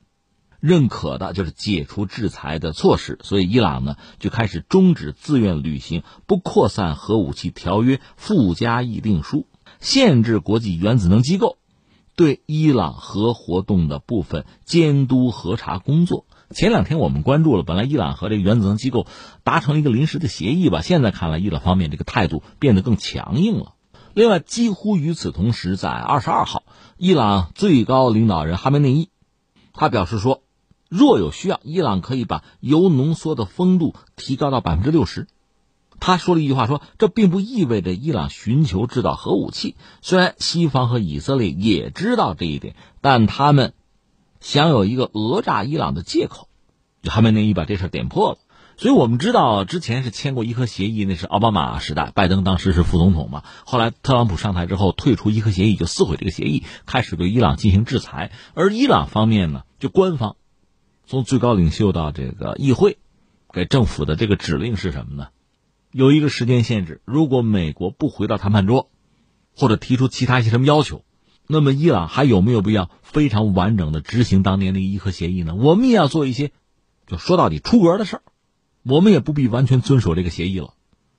[0.61, 9.47] 认可的，就是解除制裁的措施，所以伊朗呢就开始终止自愿履行不扩散核武器条约附加议定书，
[9.79, 11.59] 限制国际原子能机构
[12.17, 16.25] 对伊朗核活动的部分监督核查工作。
[16.51, 19.07] 前两天我们关注了，本来伊朗和这个原子能机构
[19.43, 23.75] 达成一个临时的协议吧，现在看来伊朗方面这个态度变得更强硬了。
[24.13, 26.63] 另外，几乎与此同时，在二十二号，
[26.97, 29.09] 伊朗最高领导人哈梅内伊
[29.73, 30.43] 他表示说，
[30.89, 35.27] 若有需要，伊朗可以把铀浓缩的丰度提高到百分之六十。
[35.99, 39.77] 他说了一句话，说这并不意味着伊朗寻求制造核武器。
[40.03, 43.73] 虽然西方和以色列也知道这一点，但他们。
[44.45, 46.51] 想有一个讹诈伊朗的借口，
[47.03, 48.39] 哈梅内伊把这事点破了。
[48.77, 53.43] 所以我们知道，之前是签过伊核协议，那是奥巴马时代，拜登当时是副总统嘛。
[53.65, 58.33] 后来特朗普上台之后，退出伊核协议，就撕毁这个协议，开始对伊朗进行制裁。
[58.53, 60.37] 而伊朗方面呢，就官方
[61.07, 62.99] 从最高领袖到这个议会，
[63.51, 65.29] 给政府的这个指令是什么呢？
[65.91, 68.91] 有一个时间限制，如果美国不回到谈判桌，
[69.57, 71.03] 或者提出其他一些什么要求。
[71.47, 75.55] 那么，伊朗还有没有必要非常完整的执行当年的伊核协议呢？
[75.55, 76.53] 我们也要做一些，
[77.07, 78.23] 就说到底出格的事儿，
[78.83, 80.73] 我们也不必完全遵守这个协议了。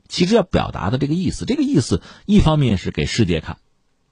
[0.07, 3.57] 其实要表达的这个意思，这个意思一方面是给世界看，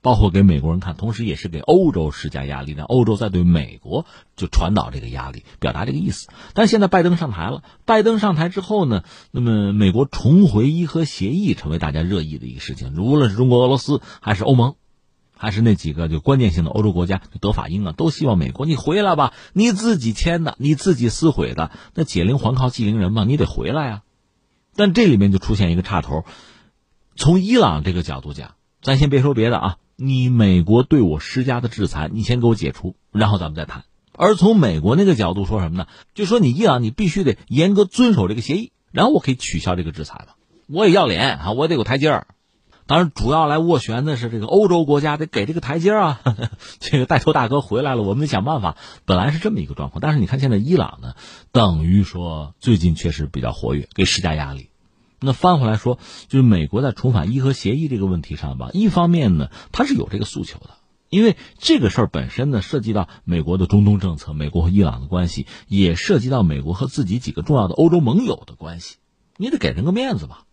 [0.04, 6.28] 包括给美国人看，同时也是给欧洲施加压力，让欧洲在对美国就传导这个压力，表达这个意思。
[6.54, 14.76] 但现在拜登上台了，拜登上台之后呢，那么美国重回伊核协议成为大家热议的一个事情，无论是中国、俄罗斯还是欧盟。
[15.44, 24.04] 还是那几个就关键性的欧洲国家，德法英啊，都希望美国你回来吧，你自己签的，你自己撕毁的，那解铃还靠系铃人嘛，你得回来呀。
[24.74, 26.24] 但这里面就出现一个岔头，
[27.18, 28.52] 从伊朗这个角度讲，
[28.82, 33.84] 咱先别说别的啊，你美国对我施加的制裁，你先给我解除，然后咱们再谈。
[34.14, 35.88] 而从美国那个角度说什么呢？
[36.14, 40.36] 就说你伊朗，你必须得严格遵守这个协议，然后我可以取消这个制裁了。
[40.70, 42.28] 我也要脸啊，我得有台阶儿。
[42.86, 46.22] 当然，主要来斡旋的是这个欧洲国家，得给这个台阶啊。
[46.80, 48.78] 这个带头大哥回来了，我们得想办法。
[49.06, 51.14] 本来是这么一个状况，但是你看现在伊朗呢，
[51.52, 54.70] 等于说最近确实比较活跃，给施加压力。
[55.20, 60.72] 那翻回来说，就是美国在重返伊核协议这个问题上吧，一方面呢，他是有这个诉求的，
[61.10, 68.98] 因为这个事儿本身呢，涉及到美国的中东政策，美国和伊朗的关系，也涉及到美国和自己几个重要的欧洲盟友的关系，
[69.38, 70.44] 你得给人个面子吧。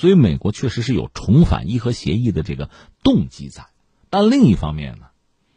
[0.00, 2.70] 所以，美国确实是有重返伊核协议的这个
[3.02, 3.66] 动机在，
[4.08, 5.08] 但另一方面呢，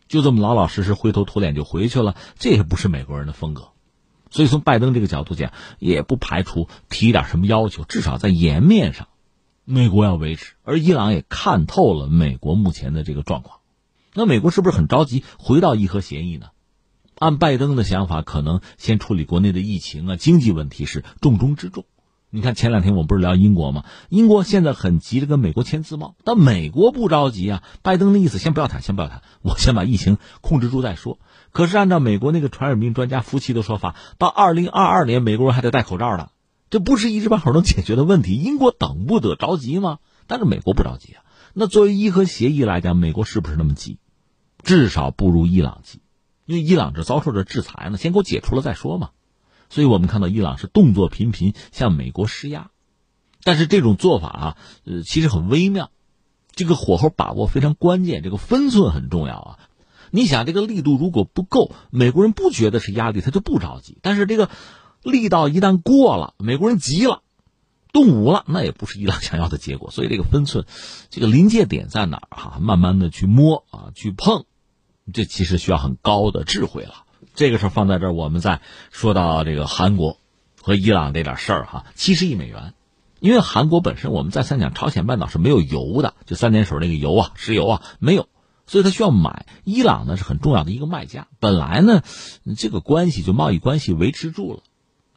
[0.10, 3.70] 就这么老老实实灰头土脸就回去了，这也不是美国人的风格。
[4.32, 9.08] 所以，从拜登这个角度讲，也不排除提点什么要求，至少在颜面上，
[9.64, 10.56] 美国要维持。
[10.64, 13.60] 而伊朗也看透了美国目前的这个状况，
[14.14, 16.48] 那美国是不是很着急回到伊核协议呢？
[17.18, 21.86] 按拜登的想法，可能先处理国内的疫情啊，经济问题是重中之重。
[22.36, 23.86] 你看前两天我们不是聊英国吗？
[24.10, 27.62] 英国现在很急着跟美国签自贸，但美国不着急啊。
[27.84, 31.20] 拜登的意思，先不要谈，先不要谈，我先把疫情控制住再说。
[31.52, 36.30] 可是按照美国那个传染病专家福奇的说法，到二零二二年美国人还得戴口罩呢，
[36.72, 38.34] 这不是一时半会儿能解决的问题。
[38.34, 40.00] 英国等不得着急吗？
[40.26, 41.22] 但是美国不着急啊。
[41.54, 44.00] 那作为伊核协议来讲，美国是不是那么急？
[44.64, 46.02] 至少不如伊朗急，
[46.48, 49.12] 因为伊朗这遭受着制裁呢，先给我解除了再说嘛。
[49.74, 52.70] 所以我们看到伊朗是动作频频向美国施压，
[53.44, 55.90] 但是这种做法啊，呃，其实很微妙，
[56.54, 59.60] 这个火候把握非常关键，这个分寸很重要啊。
[60.12, 64.52] 你想，这个力度如果不够，美国人不觉得是压力，他就不着急；但是这个
[65.02, 67.24] 力道一旦过了，美国人急了，
[67.92, 69.90] 动武了，那也不是伊朗想要的结果。
[69.90, 70.68] 所以这个分寸，
[71.10, 72.60] 这个临界点在哪儿哈？
[72.62, 74.46] 慢慢的去摸啊，去碰，
[75.12, 77.03] 这其实需要很高的智慧了。
[77.36, 80.18] 这个事儿放在这儿，我们再说到这个韩国
[80.62, 82.74] 和伊朗这点事儿哈，七十亿美元，
[83.20, 88.28] 因为韩国本身我们再三讲，朝鲜半岛是没有油的，就三点水那个油啊，石油啊没有，
[88.68, 89.46] 所以他需要买。
[89.64, 92.02] 伊朗呢是很重要的一个卖家，本来呢
[92.58, 94.60] 这个关系就贸易关系维持住了，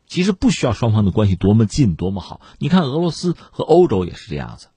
[0.06, 2.40] 其实不需要双方的关系多么近多么好。
[2.58, 4.68] 你看俄罗斯和欧洲也是这样子。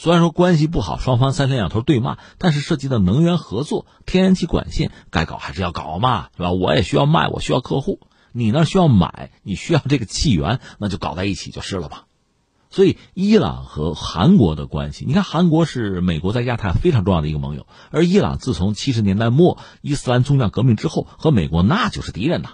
[0.00, 6.52] 虽然说关系不好，双方三天两头对骂，但是涉及到能源合作、天然气管线，该搞还是要搞嘛，是吧？
[6.52, 7.98] 我也需要卖，我需要客户，
[8.30, 12.04] 你那需要买，你需要这个气源，那就搞在一起就是了吧。
[12.70, 22.50] 所以，伊朗和韩国的关系，你看，韩国是美国在亚太非常重要的一个盟友，而伊朗自从七十年代末伊斯兰宗教革命之后，和美国那就是敌人呐。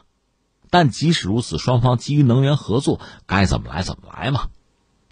[0.70, 4.46] 但即使如此，双方基于能源合作，该怎么来怎么来嘛。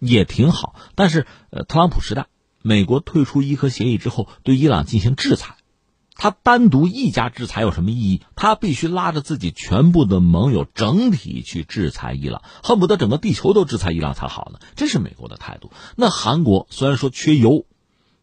[0.02, 0.74] 也挺好。
[0.94, 2.26] 但是，呃，特朗普时代，
[2.60, 5.56] 美国退出伊核协议之后，对伊朗进行制裁，
[6.14, 8.22] 他单独一家制裁有什么意义？
[8.36, 14.58] 他必须拉着自己全部的盟友整体去制裁伊朗，恨不得整个地球都制裁伊朗才好呢。
[14.76, 15.70] 这是美国的态度。
[15.96, 17.64] 那韩国虽然说缺油。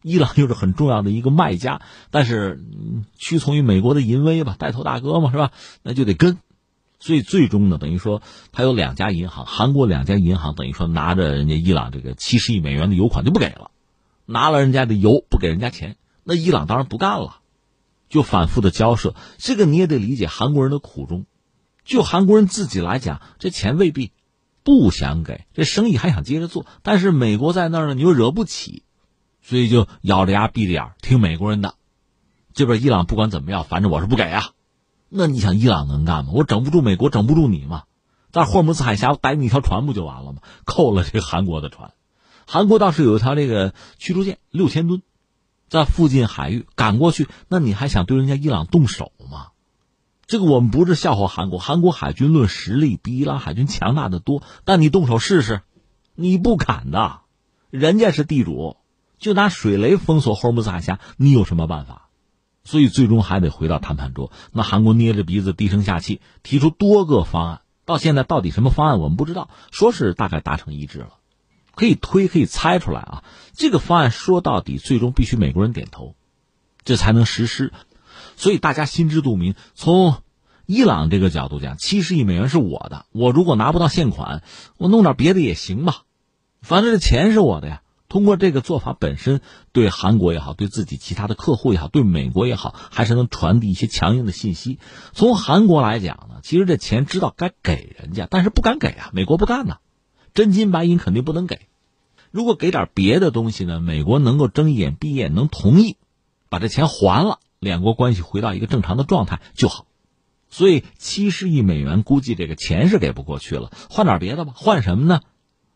[0.02, 5.52] 伊朗又是很重要的一个卖家，但是嗯屈从于美国的淫威吧，带头大哥嘛，是吧？
[5.82, 6.38] 那就得跟，
[7.00, 8.22] 所以最终呢，等于说
[8.52, 13.70] 他有两家银行，韩国两家银行等于说拿着人家伊朗这个七十亿美元的油款就不给了，
[14.26, 17.40] 拿了人家的油不给人家钱，那伊朗当然不干了，
[18.08, 19.14] 就反复的交涉。
[19.38, 21.24] 这个你也得理解韩国人的苦衷，
[21.84, 24.12] 就韩国人自己来讲，这钱未必
[24.62, 28.84] 不想给，这生意还想接着做，但是美国在那儿呢，你又惹不起。
[29.42, 31.74] 所以就咬着牙闭着眼听美国人的，
[32.52, 34.50] 这边伊朗不管怎么样，反正我是不给啊。
[35.12, 36.30] 那你想伊朗能干吗？
[36.32, 37.82] 我整不住美国，整不住你吗？
[38.30, 40.40] 在霍尔木兹海峡逮你一条船不就完了吗？
[40.64, 41.92] 扣了这韩国的船，
[42.46, 45.02] 韩国倒是有一条这个驱逐舰六千吨，
[45.68, 49.48] 在附近海域赶过去，那你还想对人家伊朗动手吗？
[50.26, 55.62] 这个我们不是笑话韩国，韩国海军论实力比伊朗海军强大的多，但你动手试试，
[56.14, 57.22] 你不敢的，
[57.70, 58.76] 人家是地主。
[59.18, 62.09] 就拿水雷封锁霍尔木兹海峡，你有什么办法？
[62.70, 64.30] 所以最终还得回到谈判桌。
[64.52, 67.60] 那韩国捏着鼻子低声下气，提出多个方案。
[67.84, 71.14] 到现在到底什么方案我们不知道，说是大概达成一致了，
[71.74, 73.24] 可以推可以猜出来啊。
[73.54, 76.14] 这个方案说到底，最终必须美国人点头，
[76.84, 77.72] 这才能实施。
[78.36, 79.56] 所以大家心知肚明。
[79.74, 80.22] 从
[80.64, 84.44] 伊朗这个角度讲，七十亿美元是我的，我如果拿不到现款，
[84.76, 86.02] 我弄点别的也行吧，
[86.62, 87.82] 反正这钱是我的呀。
[88.10, 89.40] 通过这个做法本身，
[89.70, 94.80] 对韩国也好，对自己其他的客户也好，对美国也好，还是能传递一些强硬的信息。
[95.12, 99.76] 从韩国来讲呢，其实这钱知道该给人家，但是不敢给啊，美国不干呢，
[100.34, 101.60] 真金白银肯定不能给。
[102.32, 105.96] 如果给点别的东西呢，美国能够睁一眼闭一眼，能同意
[106.48, 109.86] 把这钱还了，两国关系回到一个正常的状态就好。
[110.48, 115.20] 所以七十亿美元估计这个钱是给不过去了，换点别的吧，换什么呢？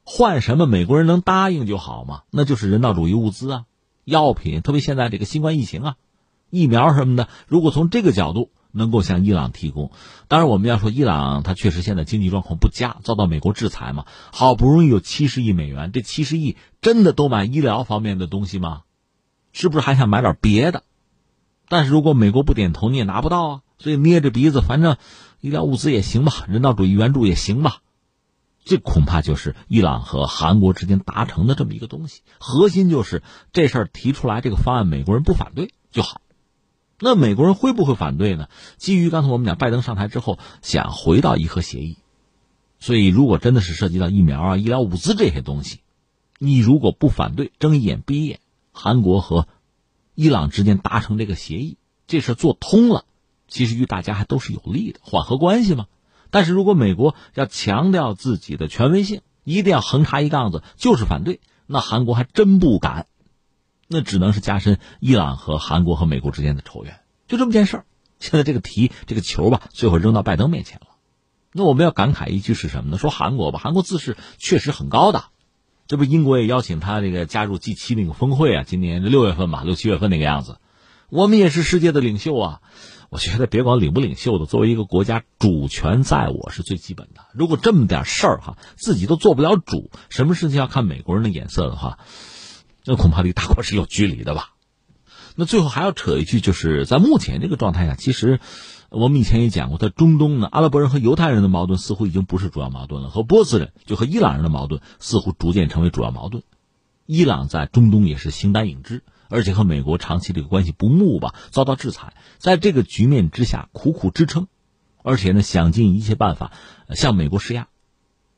[0.05, 2.23] 换什么美国人能答应就好嘛？
[2.31, 3.65] 那就是人道主义物资啊，
[4.05, 5.97] 药品，特别现在这个新冠疫情啊，
[6.51, 7.29] 疫苗什么的。
[7.49, 9.91] 如果从这个角度能够向伊朗提供，
[10.29, 14.05] 当然我们要说伊朗它确实现在经济状况不佳，遭到美国制裁嘛。
[14.33, 18.83] 好不容易有七十亿美元，这七十亿真的都买医疗方面的东西吗？
[19.53, 20.83] 是不是还想买点别的？
[21.69, 23.61] 但是如果美国不点头，你也拿不到啊。
[23.79, 24.97] 所以捏着鼻子，反正
[25.41, 27.79] 医疗物资也行吧，人道主义援助也行吧。
[28.65, 36.23] 这恐怕就是伊朗和韩国之间达成的这么一个东西，核心就是这事儿提出来，这个方案美国人不反对就好。
[36.99, 38.49] 那美国人会不会反对呢？
[38.79, 41.99] 基于刚才我们讲，拜登上台之后想回到伊核协议，
[42.79, 45.81] 所以如果真的是涉及到疫苗啊、医疗物资这些东西，
[46.39, 48.41] 你如果不反对，睁一眼闭一眼，
[48.73, 49.47] 韩国和
[50.15, 53.05] 伊朗之间达成这个协议，这事做通了，
[53.47, 55.87] 其实与大家还都是有利的，缓和关系嘛。
[56.35, 63.07] 但是如果美国要强调自己的权威性，一定要横插一杠子，就是反对，那韩国还真不敢，
[63.87, 67.85] 那只能是加深伊朗和韩国和美国之间的仇怨，就这么件事儿。
[68.18, 70.89] 现在这个题，这个球吧，最后扔到拜登面前了。
[71.53, 72.99] 那我们要感慨一句是什么呢？
[72.99, 75.26] 说韩国吧，韩国自视确实很高的，
[75.87, 80.57] 这不英国也邀请他这个加入 G 七那个峰会啊，今年六月份吧，六七月份那个样子，
[81.11, 82.61] 我们也是世界的领袖啊。
[83.15, 87.21] 我觉得别管领不领袖的，作为一个国家，主权在我是最基本的。
[87.33, 92.01] 如果这么点事儿哈，自己都做不了主，什么事情要看美国人的眼色的话，
[92.85, 94.55] 那恐怕离大国是有距离的吧。
[95.37, 98.41] 那最后还要扯一句，就是在目前这个状态下，其实
[98.89, 106.43] 我们以前也讲过，在中东呢，阿拉伯人和犹太人的矛盾似乎已经不是主要矛盾了，和波斯人就和伊朗人的矛盾似乎逐渐成为主要矛盾。
[107.07, 109.05] 伊朗在中东也是形单影只。
[109.35, 114.47] 而且和美国长期这个关系不睦吧，遭到制裁，在这个局面之下苦苦支撑，
[115.03, 116.53] 而且呢想尽一切办法
[116.91, 117.66] 向美国施压，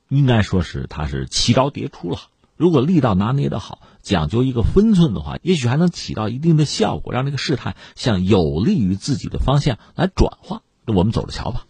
[0.08, 2.18] 应该说是他是奇招迭出了。
[2.56, 10.62] 如果力道拿捏的好，讲究一个分寸的话，也许还能起到一定的效果，让这个事态向有利于自己的方向来转化。
[10.86, 11.66] 那我们走着瞧吧。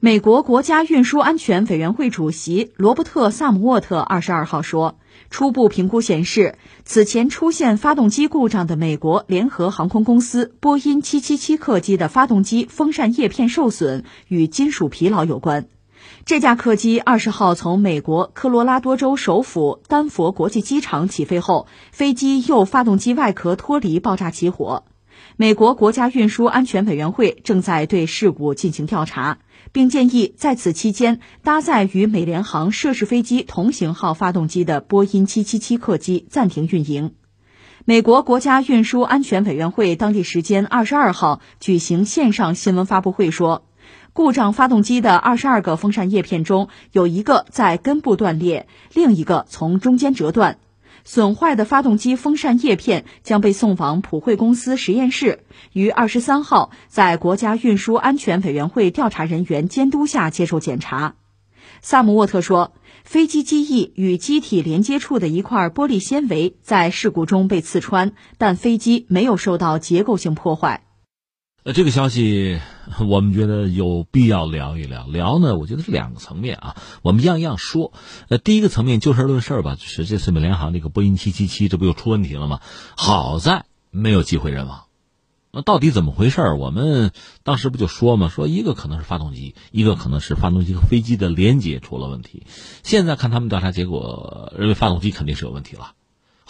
[0.00, 4.96] 美国国家运输安全委员会主席罗伯特·萨姆沃特二十二号说，
[5.28, 15.66] 初步评估显示，此前出现发动机故障的美国联合航空公司波音777客机的发动机风扇叶片受损与金属疲劳有关。
[16.24, 24.84] 这架客机二十号从美国科罗拉多州首府丹佛国际机场起飞后，飞机右发动机外壳脱离爆炸起火。
[25.36, 29.38] 美国国家运输安全委员会正在对事故进行调查，
[29.72, 37.14] 并建议在此期间搭载与美联航涉事飞机同型号发动机的波音777客机暂停运营。
[37.84, 43.64] 美国国家运输安全委员会当地时间二十二号举行线上新闻发布会说，
[44.12, 50.58] 故障发动机的二十二个风扇叶片中有一个在根部断裂，另一个从中间折断。
[51.10, 55.42] 损坏的发动机风扇叶片将被送往普惠公司实验室，
[55.72, 61.14] 于二十三号在国家运输安全委员会调查人员监督下接受检查。
[61.80, 70.82] 萨姆沃特说，飞机机翼与机体连接处的一块玻璃纤维在事故中被刺穿，但飞机没有受到结构性破坏。
[71.64, 72.60] 呃，这个消息
[73.06, 75.06] 我们觉得有必要聊一聊。
[75.06, 77.92] 聊呢，我觉得是两个层面啊，我们样样说。
[78.28, 82.60] 呃，第一个层面就事论事吧，就是这次美联航这个波音七七七，这不又出问题了吗？
[82.96, 84.84] 好在没有机毁人亡。
[85.50, 86.42] 那到底怎么回事？
[86.52, 87.10] 我们
[87.42, 92.44] 当时不就说嘛，说一个可能是发动机，一个可能是发动机和飞机的连接出了问题。
[92.82, 95.92] 现在看他们调查结果，认为发动机肯定是有问题了。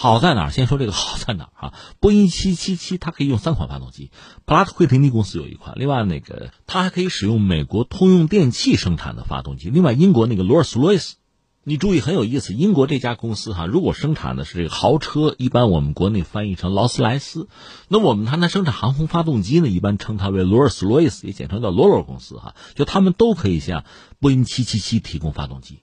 [0.01, 0.51] 好在哪儿？
[0.53, 1.75] 先说这个好在哪儿啊？
[1.99, 4.13] 波音七七七它可以用三款发动机，
[4.45, 11.17] 普拉特惠特尼公司有一款，另外那个它还可以使用美国通用电气生产的发动机，另外英国那个罗尔斯罗伊斯，
[11.65, 17.49] 你注意很有意思，英国这家公司哈，如果生产的是这个豪车，一般我们国内翻译成劳斯莱斯，
[17.89, 23.83] 那我们谈它生产航空发动机呢，一般称它为罗尔斯罗伊斯，也简称叫罗罗公司哈，就他们都可以向
[24.21, 25.81] 波音七七七提供发动机。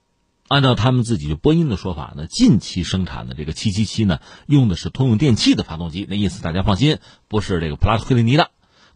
[0.48, 8.52] 按照他们自己就波音的说法呢，近期生产的这个七七七呢，用的是通用电气的发动机，那意思大家放心，不是这个普拉斯惠特尼的。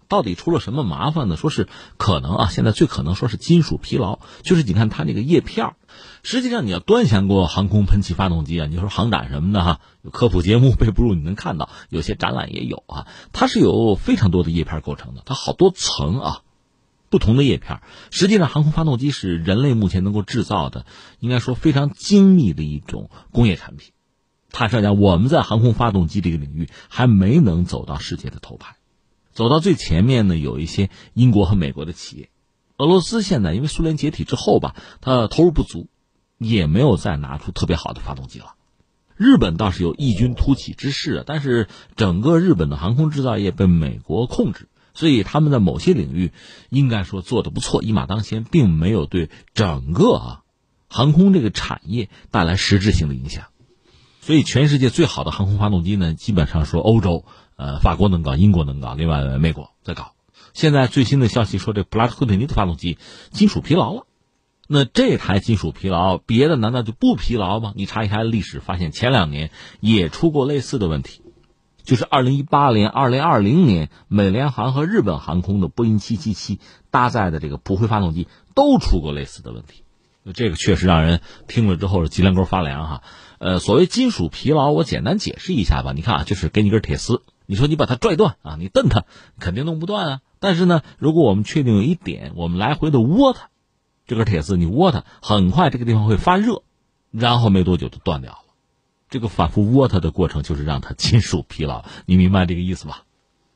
[0.07, 1.37] 到底出了什么麻烦呢？
[1.37, 5.75] 说是可能啊，现在最可能说是金属疲劳，就是你看它那个叶片
[6.23, 16.41] 实际上你要端详过航空喷气发动机啊，你说航展什么的哈，有科普节目备不住你能看到，有些展览也有啊，它是有非常多的叶片构成的，它好多层啊。
[17.09, 17.81] 不同的叶片，
[18.11, 20.85] 实际上航空发动机是人类目前能够制造的，
[21.19, 23.91] 应该说非常精密的一种工业产品。
[24.51, 28.77] 坦率讲，我们在航空发动机这个领域还没能走到世界的头牌，
[29.31, 32.29] 走到最前面呢，有一些英国和美国的企业。
[32.77, 35.87] 俄罗斯现在因为苏联解体之后吧，它投入不足，
[36.37, 38.55] 也没有再拿出特别好的发动机了。
[39.17, 44.69] 日本倒是有异军突起之势啊，但是整个日本的航空制造业被美国控制。
[44.93, 46.31] 所以他们在某些领域，
[46.69, 50.41] 应该说做的不错，一马当先，并没有对整个啊
[50.87, 53.45] 航空这个产业带来实质性的影响。
[54.21, 57.25] 所以全世界最好的航空发动机呢，基本上说欧洲，
[57.55, 60.13] 呃，法国能搞，英国能搞，另外美国在搞。
[60.53, 62.97] 现在最新的消息说，这普拉特惠特尼的发动机
[63.31, 64.05] 金属疲劳了。
[64.67, 67.73] 那这台金属疲劳，别的难道就不疲劳吗？
[67.75, 71.21] 你查一查历史，发现前两年也出过类似的问题。
[71.89, 76.59] 就是二零一八年、二零二零年，美联航和日本航空的波音七七七
[76.91, 79.81] 搭载的这个普惠发动机都出过类似的问题，
[80.35, 83.01] 这个确实让人听了之后是脊梁沟发凉哈。
[83.39, 85.91] 呃，所谓金属疲劳，我简单解释一下吧。
[85.95, 89.05] 你看啊，就是给你根铁丝，你说你把它拽断啊，你蹬它
[89.39, 90.21] 肯定弄不断啊。
[90.39, 93.49] 但是呢，如果我们确定有一点，我们来回的窝它，
[94.05, 96.61] 这根铁丝你窝它，很快这个地方会发热，
[97.09, 98.48] 然后没多久就断掉了。
[99.09, 101.83] 这个反复窝它的过程，就是让它金属疲劳。
[102.05, 103.03] 你明白这个意思吧？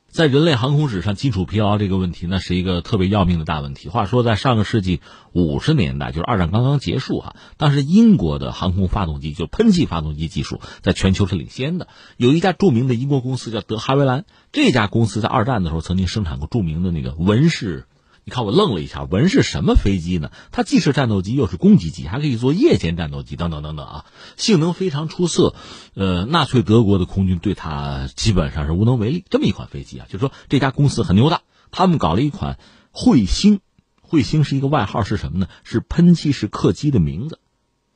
[0.08, 3.88] 在人类航空史上，金属疲劳这个问题，那是一个特别要命的大问题。
[3.88, 5.00] 话说，在上个世纪
[5.32, 11.88] 五十年代，就是二战刚刚结束啊，当时英国的航空发动机，就喷气发动机技术，在全球是领先的。
[12.16, 17.86] 有一家著名的英国公司叫德哈维兰，这家公司在二战的时候曾经生产过著名的那个文氏。
[18.26, 20.30] 你看我愣了一下，文是什么飞机呢？
[20.50, 24.06] 它既是战斗机，又是攻击机，还可以做夜间战斗机，等等等等啊，
[24.38, 25.54] 性能非常出色。
[25.92, 29.24] 呃，纳粹德国的空军对它基本上是无能为力。
[29.28, 32.58] 这么一款飞机啊，就是说这家公司很牛大，他们搞了一款
[32.94, 33.60] 彗星，
[34.00, 35.48] 彗星是一个外号，是什么呢？
[35.62, 37.40] 是喷气式客机的名字，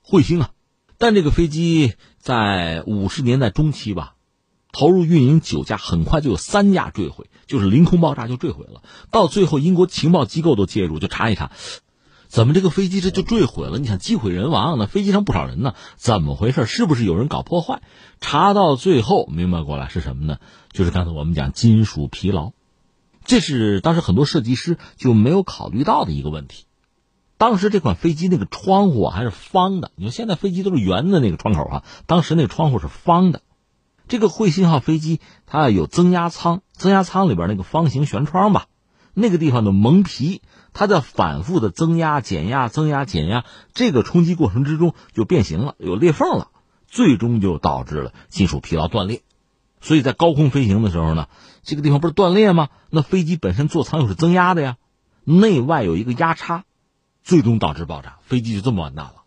[0.04, 0.50] 彗星啊。
[0.98, 4.14] 但这个飞机在五十年代中期吧。
[4.70, 8.82] 投入运营九架，很快就有三架坠毁，就是凌空爆炸就坠毁了。
[9.10, 11.50] 到最后，英国情报机构都介入，就查一查，
[12.28, 13.78] 怎么这个飞机这就坠毁了？
[13.78, 16.66] 你想机毁人亡，那飞机上不少人呢，怎么回事？
[16.66, 17.82] 是不是有人搞破坏？
[18.20, 20.38] 查到最后明白过来是什么呢？
[20.70, 22.52] 就是刚才我们讲金属疲劳，
[23.24, 26.66] 这是当时很多设计师就没有考虑到的一个问题。
[27.38, 33.42] 当时这款飞机那个窗户还是方的，你说现在飞机都是圆的那个窗口啊，当时那个窗户是方的。
[34.08, 35.20] 这个彗星号飞机
[35.50, 38.66] 它有增压舱，增压舱里边那个方形舷窗吧，
[39.14, 40.42] 那个地方的蒙皮，
[40.72, 46.48] 它在反复的增压、减压、增压、减压，这个冲击过程之中就变形了，有裂缝了，
[46.86, 49.22] 最终就导致了金属疲劳断裂。
[49.80, 51.28] 所以在高空飞行的时候呢，
[51.62, 52.68] 这个地方不是断裂吗？
[52.90, 54.76] 那飞机本身座舱又是增压的呀，
[55.24, 56.64] 内外有一个压差，
[57.22, 59.17] 最终导致爆炸，飞机就这么完蛋了。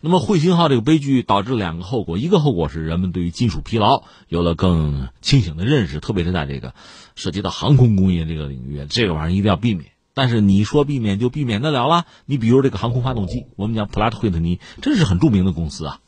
[0.00, 6.72] 那么彗星号这个悲剧导致两个后果，一个后果是人们对于金属疲劳有了更清醒的认识，特别是在这个
[7.16, 9.90] 涉及到航空工业这个领域，这个玩意儿一定要避免。
[10.14, 12.04] 但是你说避免就避免得了啦？
[12.26, 16.00] 你比如这个航空发动机，我们讲普拉特惠特尼，这是很著名的公司啊，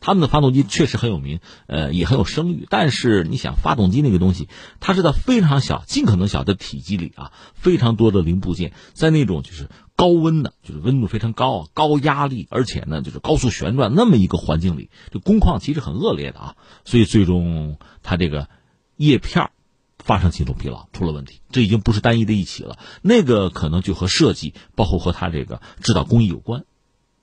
[0.00, 2.66] 他们的发动机确实很有名，呃，也很有声誉。
[2.70, 4.48] 但是你想，发动机那个东西，
[4.80, 9.68] 它是在非常小、尽可能小的体积里啊，非常多的零部件，在那种就是。
[9.96, 18.48] 高温的，就是温度非常高啊，高压力，而且呢，就是高速旋转那么一个环境里，这工况其实很恶劣的啊，所以最终它这个
[18.96, 19.50] 叶片
[19.98, 26.64] 发生金属疲劳出了问题，这已经不是单一的一起了，那个可能就和设计，包括和它这个制造工艺有关。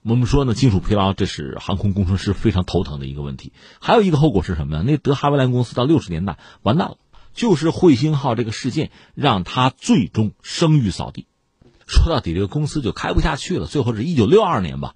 [0.01, 3.53] 我们说呢，金属疲劳这是航空工程师非常头疼的一个问题。
[3.79, 4.83] 还有一个后果是什么呢？
[4.83, 6.97] 那德哈维兰公司到六十年代完蛋了，
[7.33, 11.27] 就是彗星号这个事件让他最终声誉扫地。
[11.87, 13.67] 说到底，这个公司就开不下去了。
[13.67, 14.95] 最后是一九六二年吧，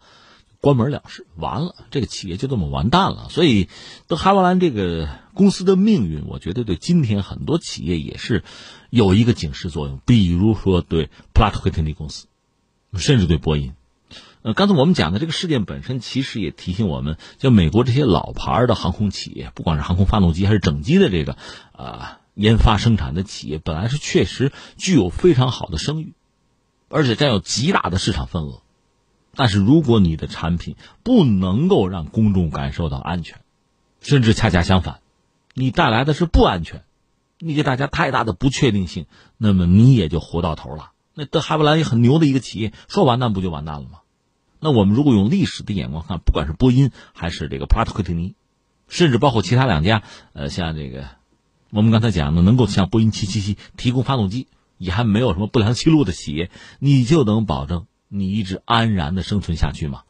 [0.62, 3.28] 关门了事，完了，这个企业就这么完蛋了。
[3.30, 3.70] 所以，
[4.08, 8.44] 德哈维兰这个公司的命运，我觉得对今天很多企业也是
[8.90, 10.00] 有一个警示作用。
[10.06, 12.28] 比如说对普拉特惠特尼公司，
[12.96, 13.74] 甚至对波音。
[14.44, 21.38] 呃，刚才我们讲的这个事件本身，其实也提醒我们，就美国这些老牌的航空企业，不管是航空发动机还是整机的这个
[21.74, 26.14] 啊研发生产的企业，本来是确实具有非常好的声誉。
[26.90, 28.62] 而且占有极大的市场份额，
[29.36, 33.42] 但是如果你的产品不能够让公众感受到安全，
[34.02, 35.00] 甚至恰恰相反，
[35.54, 36.84] 你带来的是不安全，
[37.40, 39.06] 你给大家太大的不确定性，
[39.38, 40.92] 那么你也就活到头了。
[41.14, 44.00] 那德哈维兰也很牛的一个企业，说完蛋不就完蛋了吗？
[44.60, 48.34] 那我们如果用历史的眼光看，不管是波音还是这个普拉特惠特尼，
[48.88, 51.06] 甚至包括其他两家，呃，像这个
[51.70, 54.48] 我们刚才讲的，能够向波音七七七提供发动机。
[54.78, 56.50] 也还没有什么不良记录的企业，
[56.80, 60.04] 你就能保证你一直安然的生存下去吗？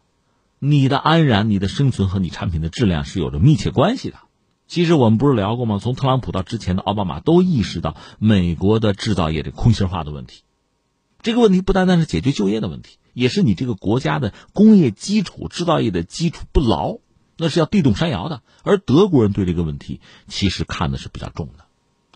[0.60, 4.18] 你的安然、你的生存和你产品的质量是有着密切关系的。
[4.68, 5.80] 其实我们不是聊过吗？
[5.80, 10.42] 从特朗普到之前的奥巴马都意识到美国的制造业的空心化的问题。
[11.22, 16.98] 这个问题不单单是解决就业的问题，也是你这个国家的工业基础、制造业的基础不牢，
[17.38, 18.42] 那是要地动山摇的。
[18.64, 21.67] 而德国人对这个问题其实看的是比较重的。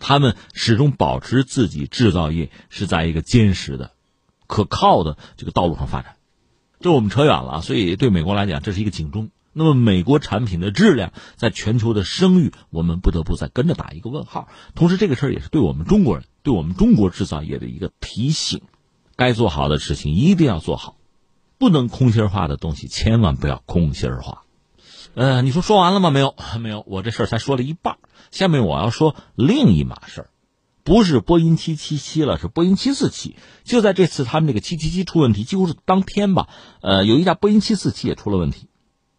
[0.02, 3.92] 他们始终保持自己制造业是在一个坚实的、
[4.48, 6.16] 可靠的这个道路上发展，
[6.80, 7.62] 这我们扯远了。
[7.62, 9.30] 所以对美国来讲，这是一个警钟。
[9.52, 14.48] 那么美国产品的质量在全球的声誉，我们不得不再跟着打一个问号。
[14.74, 18.62] 同时，这个事儿也是对我们中国人、对我们中国制造业的一个提醒：
[19.14, 20.96] 该做好的事情一定要做好，
[21.58, 24.42] 不能空心化的东西千万不要空心化。
[25.14, 26.10] 呃，你说说完了吗？
[26.10, 27.98] 没有， 没有，我这事儿才说了一半。
[28.30, 30.30] 下面我要说另一码事儿，
[30.84, 33.36] 不是波音七七七了，是波音七四七。
[33.62, 36.48] 就在这次他们这个七七七出问题，几乎是当天吧。
[36.80, 38.68] 呃，有一架波音七四七也出了问题，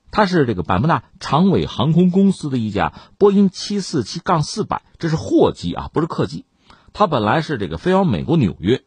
[0.09, 6.45] 它是这个百慕大长尾航空公司的一架波音七四七杠四百，这是货机啊，不是客机。
[6.91, 8.81] 它本来是这个飞往美国纽约，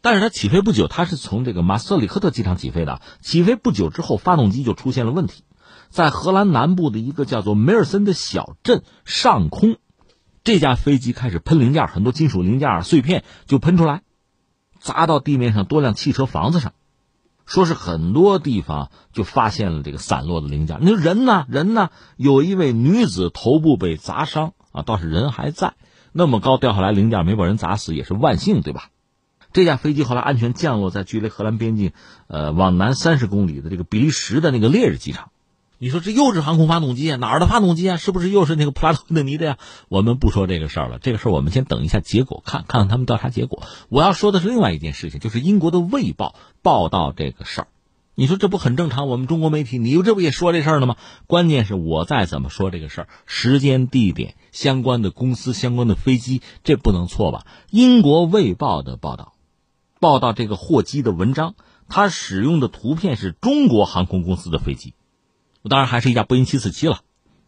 [0.00, 3.02] 但是它起飞不久，它是从这个马斯里克特机场起飞的。
[3.20, 5.44] 起飞不久之后，发动机就出现了问题。
[5.90, 9.76] 在荷兰南部的一个叫做梅尔森的小镇上空，
[10.44, 14.02] 这架飞机开始喷零件，很多金属零件碎片就喷出来，
[14.78, 16.72] 砸到地面上多辆汽车房子上，
[17.46, 20.78] 说是很多地方就发现了这个散落的零件。
[20.80, 21.46] 你说人呢？
[21.48, 21.90] 人呢？
[22.16, 25.74] 有一位女子头部被砸伤啊，倒是人还在。
[26.12, 28.90] 那么高掉下来零件没把人砸死也是万幸，对吧？
[29.52, 31.92] 这架飞机后来安全降落在距离荷兰边境，
[32.26, 35.30] 呃，往南三十公里的这个比利时的那个烈日机场。
[35.78, 37.16] 你说这又是航空发动机啊？
[37.16, 37.98] 哪儿的发动机啊？
[37.98, 39.58] 是不是又是那个普拉特的尼的呀？
[39.88, 43.62] 我们不说这个事儿了，这个事儿我们先等一下结果，看看看他们调查结果。
[43.90, 47.68] 我要说的是另外一件事情，就是英国的《卫报》报道这个事儿。
[48.14, 49.06] 你说这不很正常？
[49.06, 50.96] 我们中国媒体，你这不也说这事儿了吗？
[51.26, 57.44] 关键是我再怎么说这个事儿，时间、地点、相关的公司、相关的飞机，这不能错吧？
[57.70, 59.34] 英国《卫报》的报道，
[60.00, 61.54] 报道这个货机的文章，
[61.90, 64.94] 它使用的图片是中国航空公司的飞机。
[65.68, 67.00] 当然还是一架波音七四七了，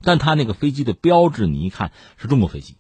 [0.02, 2.76] 但它那个飞机的标志你一看是中国飞机，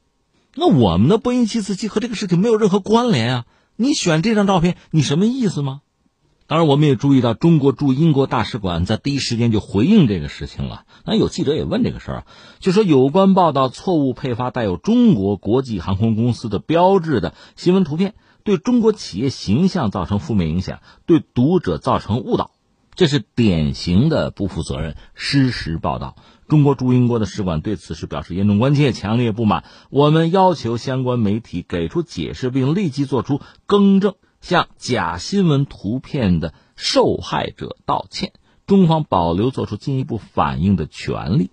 [0.54, 3.46] 那我们的波音七四七和这个事情没有任何关联啊！
[3.76, 5.82] 你选这张照片，你什么意思吗？
[6.46, 10.84] 当然，我们也注意到中国驻英国大使馆在第一时间就回应这个事情了。
[11.04, 12.24] 那有记者也问这个事儿，
[12.58, 18.14] 就说有关报道错误配发带有中国国际航空公司的标志的新闻图片。
[18.44, 22.50] 对中国企业形象造成负面影响，对读者造成误导，
[22.98, 26.16] 这是典型的不负责任、失实报道。
[26.48, 29.62] 中国驻英国的使馆对此事表示严重关切、强烈不满。
[29.88, 38.32] 我们要求相关媒体给出解释，并立即做出更正，向假新闻图片的受害者道歉。
[38.66, 41.52] 中方保留做出进一步反应的权利。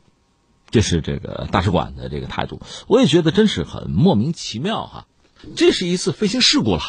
[0.72, 5.06] 这是这个大使馆的这个态度，我也觉得真是很莫名其妙哈。
[5.56, 6.82] 这是一次飞行事故了。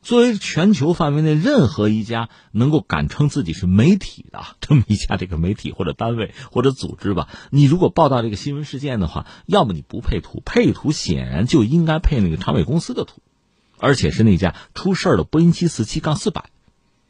[0.00, 13.20] 作为全球范围内任何一家能够敢称自己是媒体的 这么一家这个媒体或者单位或者组织吧，你如果报道这个新闻事件的话，要么你不配图，配图显然就应该配那个长尾公司的图，
[13.76, 16.50] 而且是那家出事的波音七四七杠四百，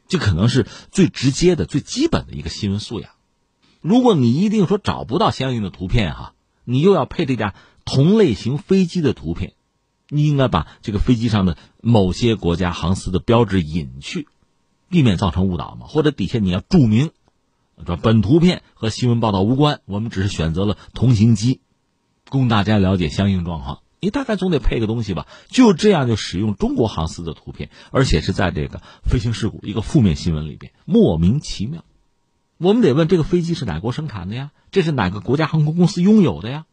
[0.07, 3.11] 这可能是最直接的、最基本的一个新闻素养。
[3.81, 6.33] 如果你一定说找不到相应的图片哈，
[6.65, 9.53] 你又要配这架同类型飞机的图片，
[10.09, 14.27] 你应该把这个飞机上的某些国家航司的标志隐去，
[14.89, 15.87] 避免造成误导嘛。
[15.87, 17.11] 或者底下你要注明，
[17.85, 21.61] 说本图片和新闻报道无关，我们只是选择了同型机，
[22.29, 23.79] 供大家了解相应状况。
[24.01, 25.27] 你大概总得配个东西吧？
[25.49, 31.83] 就这样就使用中国航司的图片，而且是在这个飞行事故一个负面新闻里边，莫名其妙。
[32.57, 34.51] 我们得问这个飞机是哪国生产的呀？
[34.71, 36.65] 这是哪个国家航空公司拥有的呀？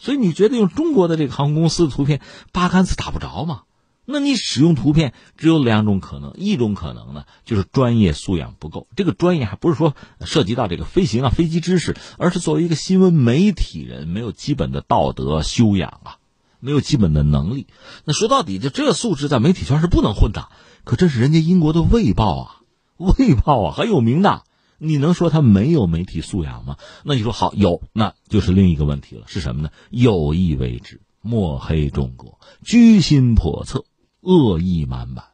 [0.00, 2.20] 所以你觉得用中国的这个航空公司的图片
[2.50, 3.62] 八竿子打不着吗？
[4.06, 8.88] 那你使用图片只有两种可能，一种可能呢就是专业素养不够。
[8.96, 9.94] 这个专业还不是说
[10.24, 16.16] 涉及到这个飞行啊、飞机知识，而是作为一个新闻媒体人没有基本的道德修养啊，
[16.58, 17.68] 没有基本的能力。
[18.04, 20.48] 那说到底，就这素质在媒体圈是不能混的。
[20.82, 22.56] 可这是人家英国的《卫报》啊，
[23.18, 24.42] 《卫报》啊很有名的。
[24.82, 26.78] 你能说他没有媒体素养吗？
[27.04, 29.70] 那你说好有，那就是另一个问题了，是什么呢？
[29.90, 33.84] 有意为之，抹黑中国，居心叵测，
[34.20, 35.26] 恶意满满。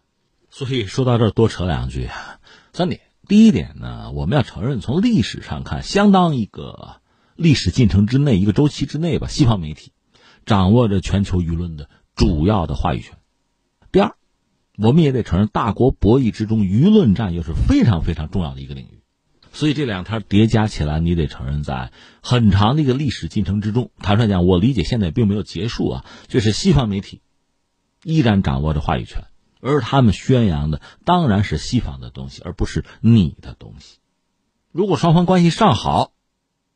[0.50, 2.40] 所以说到这儿多扯两句啊，
[2.72, 3.02] 三点。
[3.28, 7.00] 第一点呢，我们要承认，从历史上看，相当一个
[7.36, 9.92] 历史进程之内，一个周期之内吧，西方媒体
[10.44, 13.16] 掌握着全球舆论的主要的话语权。
[13.92, 14.16] 第二，
[14.76, 18.95] 我们也得承认，大国博弈之中，舆论战又是非常非常重要的一个领域。
[19.56, 21.90] 所以这两天叠加起来，你得承认，在
[22.20, 26.04] 很长的一个历史进程之中，坦率讲，我理解现在并没有结束啊。
[26.28, 27.22] 就是西方媒体
[28.02, 29.24] 依然掌握着话语权，
[29.62, 33.96] 而他们宣扬的当然是西方的东西，而不是你的东西。
[34.72, 36.12] 如果双方关系尚好，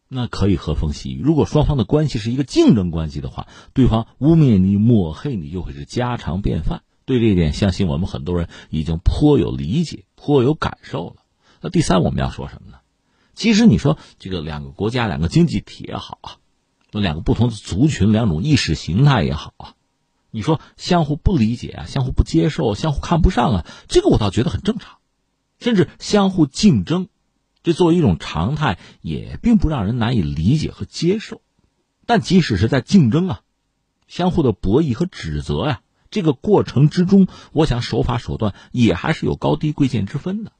[0.08, 6.82] 那可以和风细雨；如果双方的关系是一个竞争关系的话，对方污蔑你、抹黑你，就会是家常便饭。
[7.04, 11.16] 对这一点，相信我们很多人已经颇有理解、颇有感受了。
[11.60, 12.78] 那第三，我们要说什么呢？
[13.34, 16.36] 其实你说这个两个国家、两个经济体也好啊，
[16.90, 19.74] 那两个不同的族群、两种意识形态也好啊，
[20.30, 24.98] 你说相互不理解啊、相互不接受、相互看不上啊，这个我倒觉得很正常，
[25.58, 27.08] 甚至相互竞争，
[27.62, 31.40] 这作为一种常态，也并不让人难以理解和接受。
[32.06, 33.40] 但即使是在竞争啊、
[34.08, 40.52] 相互的博弈和指责呀，这个过程之中，我想手法手段也还是有高低贵贱之分的。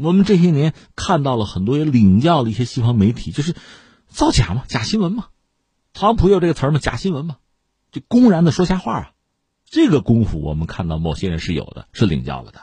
[0.00, 3.54] 我们这些年看到了很多也领教了一些西方媒体，就是
[4.08, 5.26] 造假嘛，假新闻嘛，
[5.92, 7.36] 特朗普有这个词儿嘛，假新闻嘛，
[7.92, 9.12] 就公然的说瞎话啊。
[9.66, 12.62] 这个功夫我们看到某些人是有的，是领教了的。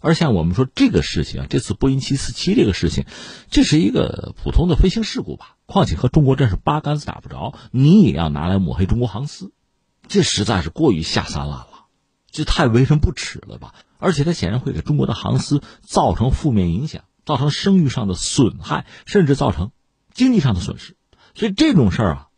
[0.00, 3.04] 而像我们说这个事情，这次波音七四七这个事情，
[3.50, 5.56] 这是一个普通的飞行事故吧？
[5.66, 9.50] 况且和中国真是八竿子打不着，你也要拿来抹黑中国航司，
[10.06, 11.86] 这实在是过于下三滥了，
[12.30, 13.74] 这太为人不齿了吧？
[13.98, 19.72] 而且它显然会给中国的航司造成负面影响，造成声誉上的损害，甚至造成
[20.14, 20.96] 经济上的损失。
[21.34, 22.28] 所以这种事儿啊，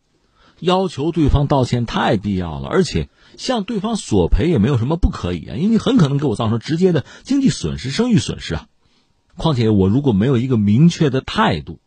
[0.59, 8.67] 要求对方道歉太必要了，而且向对方索赔也没有什么不可以啊，因为你很可能给我造成直接的经济损失、声誉损失啊。
[9.37, 11.79] 况且我如果没有一个明确的态度，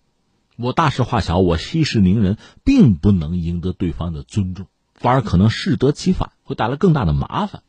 [0.56, 7.62] 我大事化小，我息事宁人，并不能赢得对方的尊重，反而可能适得其反，会带来更大的麻烦。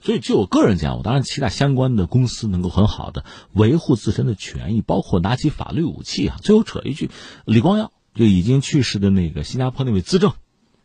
[0.00, 6.36] 所以，就我个人讲，我当然期待相关的公司能够很好的维护自身的权益，包括拿起法律武器啊。
[6.42, 7.10] 最后扯一句，
[7.44, 10.32] 李光耀就已经去世的那个新加坡那位资政，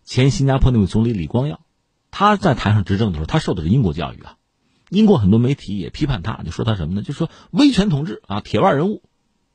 [0.03, 1.59] 前新加坡那位总理李光耀，
[2.09, 4.37] 他在台上执政的时候，他受的是英国教育啊。
[4.89, 7.01] 英国很多媒体也批判他，就说他什么呢？
[7.01, 9.03] 就说威权统治啊，铁腕人物。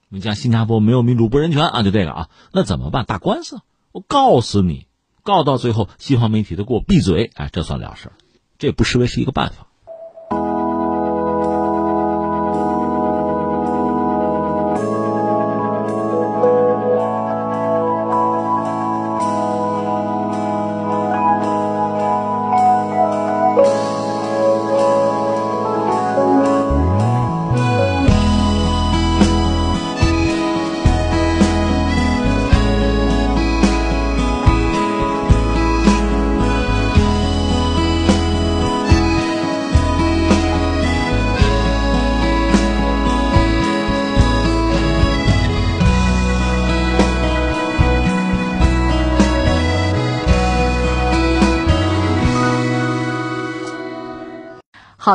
[0.09, 3.05] 你像新加坡没有民主不人权啊，就这个啊，那怎么办？
[3.05, 4.87] 打官司，我告死你，
[5.25, 8.13] 告到最后，西方媒体都给我闭嘴，哎，这算了事儿。
[8.59, 9.66] 这不失为是一个办法。